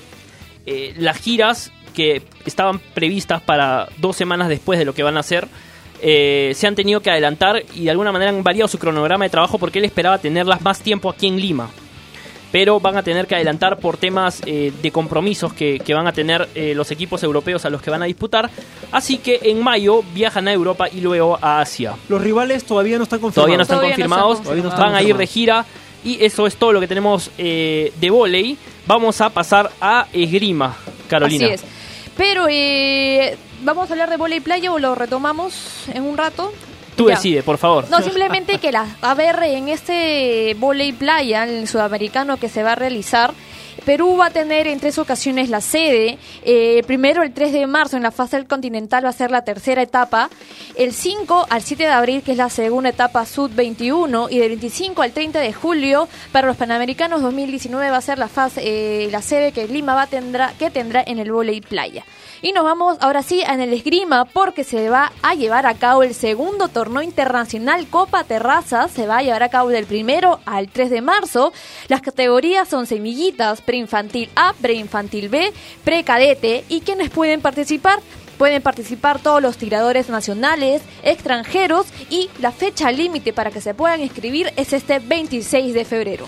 eh, 0.67 0.95
las 0.99 1.17
giras 1.19 1.73
que 1.95 2.23
estaban 2.45 2.79
previstas 2.95 3.41
para 3.41 3.89
dos 3.99 4.15
semanas 4.15 4.49
después 4.51 4.79
de 4.79 4.85
lo 4.85 4.93
que 4.95 5.03
van 5.03 5.17
a 5.17 5.21
hacer 5.21 5.49
eh, 6.03 6.53
se 6.55 6.67
han 6.67 6.75
tenido 6.75 7.01
que 7.01 7.11
adelantar 7.11 7.63
y 7.75 7.85
de 7.85 7.91
alguna 7.91 8.13
manera 8.13 8.31
han 8.31 8.45
variado 8.45 8.69
su 8.69 8.79
cronograma 8.79 9.25
de 9.25 9.31
trabajo 9.31 9.59
porque 9.59 9.79
él 9.81 9.87
esperaba 9.87 10.19
tenerlas 10.19 10.61
más 10.61 10.81
tiempo 10.81 11.09
aquí 11.11 11.27
en 11.27 11.41
Lima. 11.41 11.71
Pero 12.51 12.81
van 12.81 12.97
a 12.97 13.03
tener 13.03 13.27
que 13.27 13.35
adelantar 13.35 13.79
por 13.79 13.99
temas 13.99 14.41
eh, 14.47 14.73
de 14.83 14.91
compromisos 14.91 15.53
que, 15.53 15.81
que 15.81 15.93
van 15.95 16.07
a 16.07 16.13
tener 16.13 16.49
eh, 16.55 16.73
los 16.75 16.91
equipos 16.91 17.23
europeos 17.23 17.65
a 17.65 17.71
los 17.71 17.83
que 17.83 17.91
van 17.91 18.03
a 18.03 18.07
disputar. 18.07 18.51
Así 18.91 19.19
que 19.19 19.41
en 19.43 19.63
mayo 19.63 20.03
viajan 20.15 20.49
a 20.49 20.53
Europa 20.53 20.89
y 20.89 21.01
luego 21.01 21.39
a 21.43 21.61
Asia. 21.61 21.95
Los 22.09 22.23
rivales 22.23 22.65
todavía 22.65 22.97
no 22.97 23.05
están 23.05 23.21
confirmados. 23.21 23.35
Todavía 23.35 23.57
no 23.59 23.63
están 23.63 23.77
Todavía 23.77 23.97
no 23.97 24.03
confirmados, 24.03 24.65
no 24.65 24.69
están 24.71 24.87
van 24.87 24.95
a 24.95 25.03
ir 25.03 25.09
de 25.09 25.27
confirmados. 25.27 25.31
gira 25.31 25.67
y 26.05 26.25
eso 26.25 26.47
es 26.47 26.57
todo 26.57 26.73
lo 26.73 26.81
que 26.81 26.89
tenemos 26.89 27.31
eh, 27.39 27.93
de 28.01 28.11
volei. 28.11 28.57
Vamos 28.87 29.21
a 29.21 29.29
pasar 29.31 29.71
a 29.81 30.07
esgrima, 30.13 30.77
Carolina. 31.09 31.47
Así 31.47 31.55
es. 31.55 31.65
Pero, 32.17 32.47
eh, 32.49 33.37
¿vamos 33.63 33.91
a 33.91 33.93
hablar 33.93 34.11
de 34.11 34.17
volei 34.17 34.41
playa 34.41 34.73
o 34.73 34.79
lo 34.79 34.95
retomamos 34.95 35.85
en 35.93 36.05
un 36.05 36.17
rato? 36.17 36.53
Tú 36.99 37.07
decides, 37.07 37.45
por 37.45 37.59
favor. 37.59 37.87
No, 37.91 38.01
simplemente 38.03 38.59
que 38.59 38.73
la, 38.73 38.87
a 39.01 39.15
ver, 39.15 39.43
en 39.43 39.69
este 39.69 40.55
volei 40.59 40.93
playa, 40.93 41.45
el 41.45 41.67
sudamericano 41.69 42.37
que 42.37 42.49
se 42.49 42.63
va 42.63 42.73
a 42.73 42.75
realizar, 42.75 43.33
Perú 43.85 44.17
va 44.17 44.27
a 44.27 44.31
tener 44.31 44.67
en 44.67 44.81
tres 44.81 44.99
ocasiones 44.99 45.49
la 45.51 45.61
sede. 45.61 46.19
Eh, 46.43 46.83
primero, 46.87 47.23
el 47.23 47.33
3 47.33 47.53
de 47.53 47.67
marzo, 47.67 47.97
en 47.97 48.03
la 48.03 48.11
fase 48.11 48.37
del 48.37 48.47
continental, 48.47 49.05
va 49.05 49.11
a 49.11 49.13
ser 49.13 49.31
la 49.31 49.43
tercera 49.43 49.83
etapa. 49.83 50.31
El 50.77 50.93
5 50.93 51.47
al 51.49 51.63
7 51.63 51.85
de 51.85 51.89
abril, 51.91 52.23
que 52.23 52.33
es 52.33 52.39
la 52.39 52.51
segunda 52.51 52.91
etapa 52.91 53.25
Sud 53.27 53.51
21. 53.55 54.29
Y 54.31 54.39
del 54.39 54.51
25 54.51 55.03
al 55.03 55.13
30 55.13 55.41
de 55.41 55.53
julio, 55.53 56.09
para 56.33 56.47
los 56.47 56.57
Panamericanos 56.57 57.23
2019, 57.23 57.91
va 57.91 57.97
a 57.97 58.03
ser 58.03 58.19
la, 58.19 58.29
fase, 58.29 58.61
eh, 58.65 59.09
la 59.11 59.23
sede 59.23 59.53
que 59.53 59.67
Lima 59.69 59.95
va 59.95 60.07
tendrá, 60.07 60.53
que 60.59 60.71
tendrá 60.71 61.03
en 61.07 61.19
el 61.19 61.33
volei 61.33 61.61
playa. 61.61 62.05
Y 62.41 62.53
nos 62.53 62.63
vamos 62.63 62.99
ahora 63.01 63.23
sí 63.23 63.43
en 63.43 63.61
el 63.61 63.73
esgrima 63.73 64.25
porque 64.25 64.63
se 64.63 64.89
va 64.89 65.13
a 65.23 65.35
llevar 65.35 65.67
a 65.67 65.75
cabo 65.75 66.05
el 66.05 66.15
segundo 66.15 66.69
torneo 66.69 67.03
internacional 67.03 67.89
Copa 67.89 68.23
Terraza. 68.23 68.87
Se 68.89 69.09
va 69.09 69.19
a 69.19 69.23
llevar 69.23 69.43
a 69.43 69.49
cabo 69.49 69.71
del 69.71 69.87
primero 69.87 70.39
al 70.47 70.69
3 70.69 70.91
de 70.91 71.01
marzo. 71.01 71.53
Las 71.89 72.01
categorías 72.01 72.69
son 72.69 72.87
semillitas, 72.87 73.61
preinfantil 73.69 74.31
A, 74.35 74.55
preinfantil 74.59 75.29
B, 75.29 75.53
precadete. 75.85 76.65
¿Y 76.71 76.81
quienes 76.81 77.11
pueden 77.11 77.43
participar? 77.43 77.99
Pueden 78.39 78.63
participar 78.63 79.21
todos 79.21 79.43
los 79.43 79.59
tiradores 79.59 80.09
nacionales, 80.09 80.81
extranjeros 81.03 81.85
y 82.09 82.31
la 82.41 82.51
fecha 82.51 82.91
límite 82.91 83.35
para 83.35 83.51
que 83.51 83.61
se 83.61 83.75
puedan 83.75 84.01
inscribir 84.01 84.51
es 84.57 84.73
este 84.73 85.01
26 85.01 85.75
de 85.75 85.85
febrero. 85.85 86.25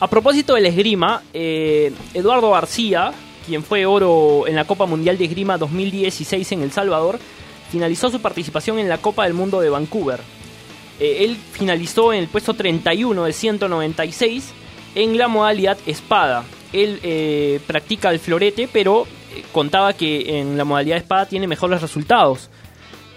A 0.00 0.08
propósito 0.08 0.54
del 0.54 0.64
esgrima, 0.64 1.22
eh, 1.34 1.92
Eduardo 2.14 2.52
García, 2.52 3.12
quien 3.44 3.62
fue 3.62 3.84
oro 3.84 4.46
en 4.46 4.56
la 4.56 4.64
Copa 4.64 4.86
Mundial 4.86 5.18
de 5.18 5.26
Esgrima 5.26 5.58
2016 5.58 6.52
en 6.52 6.62
El 6.62 6.72
Salvador, 6.72 7.18
finalizó 7.70 8.08
su 8.08 8.22
participación 8.22 8.78
en 8.78 8.88
la 8.88 8.96
Copa 8.96 9.24
del 9.24 9.34
Mundo 9.34 9.60
de 9.60 9.68
Vancouver. 9.68 10.20
Eh, 11.00 11.24
él 11.24 11.36
finalizó 11.52 12.14
en 12.14 12.20
el 12.20 12.28
puesto 12.28 12.54
31 12.54 13.24
de 13.24 13.32
196 13.34 14.52
en 14.94 15.18
la 15.18 15.28
modalidad 15.28 15.76
espada. 15.84 16.46
Él 16.72 17.00
eh, 17.02 17.60
practica 17.66 18.10
el 18.10 18.18
florete, 18.18 18.68
pero 18.72 19.06
eh, 19.34 19.42
contaba 19.52 19.92
que 19.92 20.38
en 20.40 20.56
la 20.58 20.64
modalidad 20.64 20.98
espada 20.98 21.26
tiene 21.26 21.46
mejores 21.46 21.80
resultados. 21.80 22.50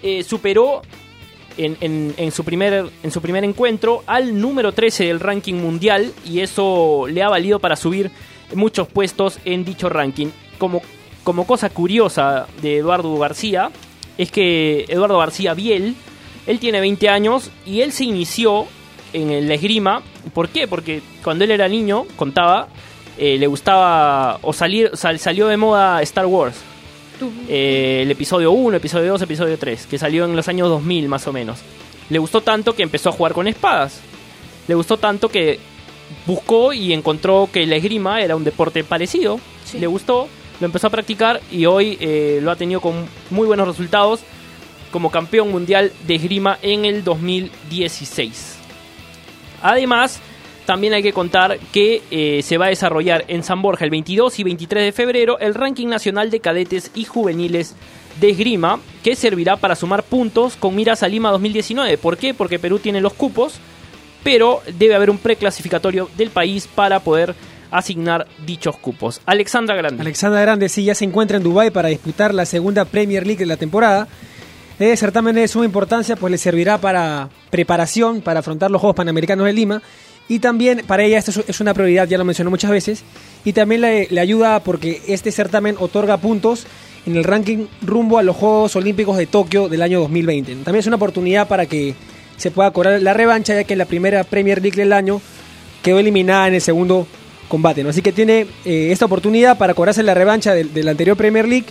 Eh, 0.03 0.23
superó 0.23 0.81
en, 1.57 1.77
en- 1.81 2.13
en 2.17 2.31
su 2.31 2.43
primer, 2.43 2.85
en 3.03 3.11
su 3.11 3.21
primer 3.21 3.43
encuentro 3.43 4.03
al 4.07 4.39
número 4.39 4.71
13 4.71 5.05
del 5.05 5.19
ranking 5.19 5.55
mundial 5.55 6.11
y 6.25 6.39
eso 6.39 7.05
le 7.09 7.21
ha 7.23 7.29
valido 7.29 7.59
para 7.59 7.75
subir 7.75 8.09
muchos 8.55 8.87
puestos 8.87 9.39
en 9.45 9.63
dicho 9.65 9.89
ranking. 9.89 10.27
Como, 10.57 10.81
como 11.23 11.45
cosa 11.45 11.69
curiosa 11.69 12.47
de 12.61 12.77
Eduardo 12.77 13.15
García, 13.17 13.69
es 14.17 14.31
que 14.31 14.85
Eduardo 14.87 15.17
García 15.19 15.53
Biel, 15.53 15.95
él 16.47 16.59
tiene 16.59 16.79
20 16.79 17.09
años 17.09 17.51
y 17.65 17.81
él 17.81 17.91
se 17.91 18.05
inició 18.05 18.65
en 19.13 19.29
el 19.31 19.51
esgrima. 19.51 20.01
¿Por 20.33 20.49
qué? 20.49 20.67
Porque 20.67 21.01
cuando 21.23 21.43
él 21.43 21.51
era 21.51 21.67
niño, 21.67 22.05
contaba, 22.15 22.67
eh, 23.21 23.37
le 23.37 23.47
gustaba 23.47 24.39
o 24.41 24.51
salir, 24.51 24.89
sal- 24.95 25.19
salió 25.19 25.47
de 25.47 25.55
moda 25.55 26.01
Star 26.01 26.25
Wars. 26.25 26.57
Eh, 27.47 27.99
el 28.01 28.09
episodio 28.11 28.51
1, 28.51 28.77
episodio 28.77 29.11
2, 29.11 29.21
episodio 29.21 29.57
3, 29.57 29.85
que 29.85 29.99
salió 29.99 30.25
en 30.25 30.35
los 30.35 30.47
años 30.47 30.67
2000 30.69 31.07
más 31.07 31.27
o 31.27 31.31
menos. 31.31 31.59
Le 32.09 32.17
gustó 32.19 32.41
tanto 32.41 32.73
que 32.75 32.81
empezó 32.83 33.09
a 33.09 33.11
jugar 33.11 33.33
con 33.33 33.47
espadas. 33.47 33.99
Le 34.67 34.73
gustó 34.75 34.97
tanto 34.97 35.29
que 35.29 35.59
buscó 36.25 36.73
y 36.73 36.93
encontró 36.93 37.47
que 37.53 37.65
la 37.67 37.75
esgrima 37.75 38.21
era 38.21 38.35
un 38.35 38.43
deporte 38.43 38.83
parecido. 38.83 39.39
Le 39.79 39.85
gustó, 39.87 40.27
lo 40.59 40.65
empezó 40.65 40.87
a 40.87 40.89
practicar 40.89 41.39
y 41.51 41.65
hoy 41.67 41.97
eh, 42.01 42.39
lo 42.41 42.49
ha 42.51 42.55
tenido 42.55 42.81
con 42.81 43.05
muy 43.29 43.45
buenos 43.45 43.67
resultados 43.67 44.21
como 44.91 45.09
campeón 45.11 45.51
mundial 45.51 45.91
de 46.07 46.15
esgrima 46.15 46.57
en 46.63 46.85
el 46.85 47.03
2016. 47.03 48.55
Además, 49.61 50.19
también 50.65 50.93
hay 50.93 51.03
que 51.03 51.13
contar 51.13 51.59
que 51.71 52.01
eh, 52.11 52.41
se 52.43 52.57
va 52.57 52.65
a 52.65 52.69
desarrollar 52.69 53.25
en 53.27 53.43
San 53.43 53.61
Borja 53.61 53.85
el 53.85 53.91
22 53.91 54.39
y 54.39 54.43
23 54.43 54.85
de 54.85 54.91
febrero 54.91 55.39
el 55.39 55.53
ranking 55.53 55.87
nacional 55.87 56.29
de 56.29 56.39
cadetes 56.39 56.91
y 56.95 57.05
juveniles 57.05 57.75
de 58.19 58.29
esgrima, 58.29 58.79
que 59.03 59.15
servirá 59.15 59.57
para 59.57 59.75
sumar 59.75 60.03
puntos 60.03 60.55
con 60.55 60.75
miras 60.75 61.03
a 61.03 61.07
Lima 61.07 61.31
2019. 61.31 61.97
¿Por 61.97 62.17
qué? 62.17 62.33
Porque 62.33 62.59
Perú 62.59 62.79
tiene 62.79 63.01
los 63.01 63.13
cupos, 63.13 63.59
pero 64.23 64.61
debe 64.77 64.95
haber 64.95 65.09
un 65.09 65.17
preclasificatorio 65.17 66.09
del 66.17 66.29
país 66.29 66.67
para 66.67 66.99
poder 66.99 67.35
asignar 67.71 68.27
dichos 68.45 68.77
cupos. 68.77 69.21
Alexandra 69.25 69.75
Grande. 69.75 70.01
Alexandra 70.01 70.41
Grande 70.41 70.69
sí 70.69 70.83
ya 70.83 70.93
se 70.93 71.05
encuentra 71.05 71.37
en 71.37 71.43
Dubái 71.43 71.71
para 71.71 71.87
disputar 71.87 72.33
la 72.33 72.45
segunda 72.45 72.85
Premier 72.85 73.25
League 73.25 73.39
de 73.39 73.45
la 73.45 73.57
temporada. 73.57 74.07
Este 74.73 74.97
certamen 74.97 75.35
de 75.35 75.47
suma 75.47 75.65
importancia, 75.65 76.15
pues 76.15 76.31
le 76.31 76.37
servirá 76.37 76.79
para 76.79 77.29
preparación 77.51 78.21
para 78.21 78.39
afrontar 78.39 78.71
los 78.71 78.81
Juegos 78.81 78.95
Panamericanos 78.95 79.45
de 79.45 79.53
Lima. 79.53 79.81
Y 80.27 80.39
también 80.39 80.83
para 80.87 81.03
ella 81.03 81.17
esto 81.17 81.43
es- 81.47 81.59
una 81.59 81.73
prioridad, 81.73 82.07
ya 82.07 82.17
lo 82.17 82.25
mencionó 82.25 82.49
muchas 82.49 82.71
veces. 82.71 83.03
Y 83.43 83.53
también 83.53 83.81
le, 83.81 84.19
ayuda 84.19 84.61
porque 84.61 85.01
este 85.07 85.31
certamen 85.31 85.75
otorga 85.79 86.17
puntos 86.17 86.65
en 87.05 87.15
el 87.17 87.23
ranking 87.23 87.65
rumbo 87.81 88.17
a 88.17 88.23
los 88.23 88.35
Juegos 88.35 88.75
Olímpicos 88.75 89.17
de 89.17 89.25
Tokio 89.25 89.67
del 89.67 89.81
año 89.81 89.99
2020. 89.99 90.55
También 90.63 90.79
es 90.81 90.87
una 90.87 90.95
oportunidad 90.97 91.47
para 91.47 91.65
que 91.65 91.95
se 92.37 92.51
pueda 92.51 92.71
cobrar 92.71 93.01
la 93.01 93.13
revancha, 93.13 93.55
ya 93.55 93.63
que 93.63 93.75
la 93.75 93.85
primera 93.85 94.23
Premier 94.23 94.61
League 94.61 94.77
del 94.77 94.93
año 94.93 95.21
quedó 95.83 95.99
eliminada 95.99 96.47
en 96.47 96.53
el 96.55 96.61
segundo 96.61 97.07
combate. 97.49 97.83
¿no? 97.83 97.89
Así 97.89 98.01
que 98.01 98.11
tiene 98.11 98.45
eh, 98.65 98.89
esta 98.91 99.05
oportunidad 99.05 99.57
para 99.57 99.73
cobrarse 99.73 100.03
la 100.03 100.13
revancha 100.13 100.53
del, 100.53 100.73
del 100.73 100.87
anterior 100.87 101.17
Premier 101.17 101.47
League, 101.47 101.65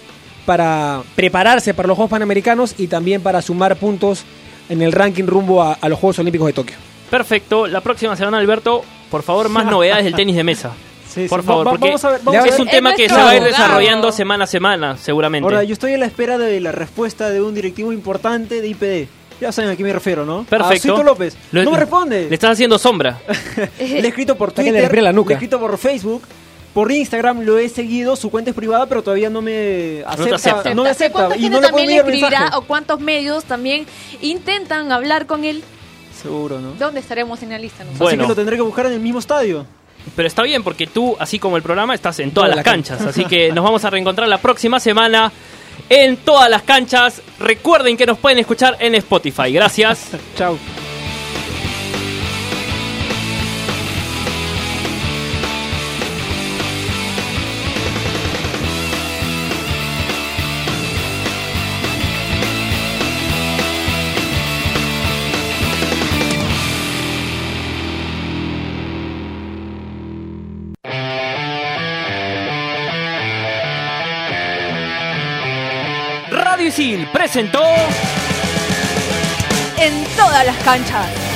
para 0.45 1.03
prepararse 1.15 1.75
para 1.75 1.87
los 1.87 1.97
Juegos 1.97 2.11
Panamericanos 2.11 2.75
y 2.77 2.89
también 2.89 3.23
para 3.23 3.41
sumar 3.41 3.77
puntos 3.77 4.25
en 4.69 4.83
el 4.83 4.91
ranking 4.93 5.25
rumbo 5.25 5.63
a, 5.63 5.75
a 5.75 5.89
los 5.89 5.99
Juegos 5.99 6.19
Olímpicos 6.19 6.47
de 6.49 6.53
Tokio. 6.53 6.77
Perfecto. 7.11 7.67
La 7.67 7.81
próxima 7.81 8.17
semana, 8.17 8.39
Alberto, 8.39 8.83
por 9.11 9.23
favor, 9.23 9.49
más 9.49 9.67
novedades 9.71 10.05
del 10.05 10.15
tenis 10.15 10.37
de 10.37 10.45
mesa. 10.45 10.71
Sí, 11.13 11.27
por 11.29 11.41
sí. 11.41 11.47
favor, 11.47 11.67
Va- 11.67 11.71
porque 11.73 11.87
vamos 11.89 12.05
a 12.05 12.11
ver- 12.11 12.21
vamos 12.23 12.35
a 12.41 12.47
es 12.47 12.53
ver. 12.53 12.61
un 12.61 12.69
Es 12.69 12.73
tema 12.75 12.95
que 12.95 13.09
se 13.09 13.15
va 13.17 13.31
a 13.31 13.37
ir 13.37 13.43
desarrollando 13.43 14.13
semana 14.13 14.45
a 14.45 14.47
semana, 14.47 14.97
seguramente. 14.97 15.45
Ahora, 15.45 15.65
yo 15.65 15.73
estoy 15.73 15.95
a 15.95 15.99
la 15.99 16.07
espera 16.07 16.39
de 16.39 16.61
la 16.61 16.71
respuesta 16.71 17.31
de 17.31 17.43
un 17.43 17.53
directivo 17.55 17.93
importante 17.93 18.61
de 18.61 18.69
IPD. 18.69 19.09
Ya 19.41 19.51
saben 19.51 19.71
a 19.73 19.75
quién 19.75 19.89
me 19.89 19.93
refiero, 19.95 20.25
¿no? 20.25 20.45
Perfecto. 20.45 20.97
A 20.97 21.03
López. 21.03 21.37
Lo- 21.51 21.65
no 21.65 21.73
me 21.73 21.79
responde. 21.79 22.29
Le 22.29 22.35
estás 22.35 22.51
haciendo 22.53 22.79
sombra. 22.79 23.19
Le 23.81 23.99
he 23.99 24.07
escrito 24.07 24.37
por 24.37 24.51
le 24.51 24.55
Twitter, 24.55 24.75
respire 24.83 25.03
la 25.03 25.13
nuca. 25.13 25.31
le 25.31 25.35
he 25.35 25.37
escrito 25.39 25.59
por 25.59 25.77
Facebook, 25.79 26.23
por 26.75 26.93
Instagram 26.93 27.41
lo 27.41 27.59
he 27.59 27.69
seguido, 27.69 28.15
su 28.15 28.31
cuenta 28.31 28.51
es 28.51 28.55
privada, 28.57 28.87
pero 28.87 29.03
todavía 29.03 29.31
no 29.31 29.43
me 29.43 30.05
acepta. 30.07 30.37
acepta. 30.37 30.75
No 30.75 30.85
me 30.85 30.91
¿Sé 30.91 31.07
acepta 31.07 31.13
¿Cuánta 31.27 31.37
y 31.39 31.41
gente 31.41 31.55
no 31.57 31.61
le 31.63 31.69
puedo 31.71 31.77
también 31.79 31.89
le 31.89 31.97
enviar 31.97 32.15
escribirá 32.15 32.41
mensaje. 32.43 32.59
o 32.59 32.67
cuántos 32.69 33.01
medios 33.01 33.45
también 33.45 33.87
intentan 34.21 34.93
hablar 34.93 35.27
con 35.27 35.45
él? 35.45 35.65
Seguro, 36.23 36.61
¿no? 36.61 36.73
¿Dónde 36.73 37.01
estaremos 37.01 37.43
en 37.43 37.51
la 37.51 37.59
lista? 37.59 37.85
nosotros? 37.85 37.99
Bueno. 37.99 38.23
Así 38.23 38.27
que 38.27 38.29
lo 38.29 38.37
tendré 38.37 38.57
que 38.57 38.63
buscar 38.63 38.87
en 38.87 38.93
el 38.93 39.01
mismo 39.01 39.19
estadio. 39.19 39.67
Pero 40.17 40.27
está 40.27 40.43
bien 40.43 40.63
porque 40.63 40.87
tú, 40.87 41.17
así 41.19 41.39
como 41.39 41.57
el 41.57 41.63
programa, 41.63 41.95
estás 41.95 42.19
en 42.21 42.31
todas 42.31 42.49
Toda 42.49 42.57
las 42.57 42.67
la 42.67 42.73
canchas. 42.73 43.01
Así 43.03 43.25
que 43.25 43.53
nos 43.53 43.65
vamos 43.65 43.85
a 43.85 43.91
reencontrar 43.91 44.29
la 44.29 44.39
próxima 44.39 44.81
semana 44.81 45.31
en 45.89 46.17
todas 46.19 46.49
las 46.49 46.63
canchas. 46.63 47.23
Recuerden 47.39 47.97
que 47.97 48.07
nos 48.07 48.19
pueden 48.19 48.39
escuchar 48.39 48.77
en 48.81 48.95
Spotify. 48.95 49.53
Gracias. 49.53 50.09
Chao. 50.37 50.57
Presentó 77.13 77.63
En 79.77 80.03
todas 80.17 80.47
las 80.47 80.57
canchas. 80.65 81.30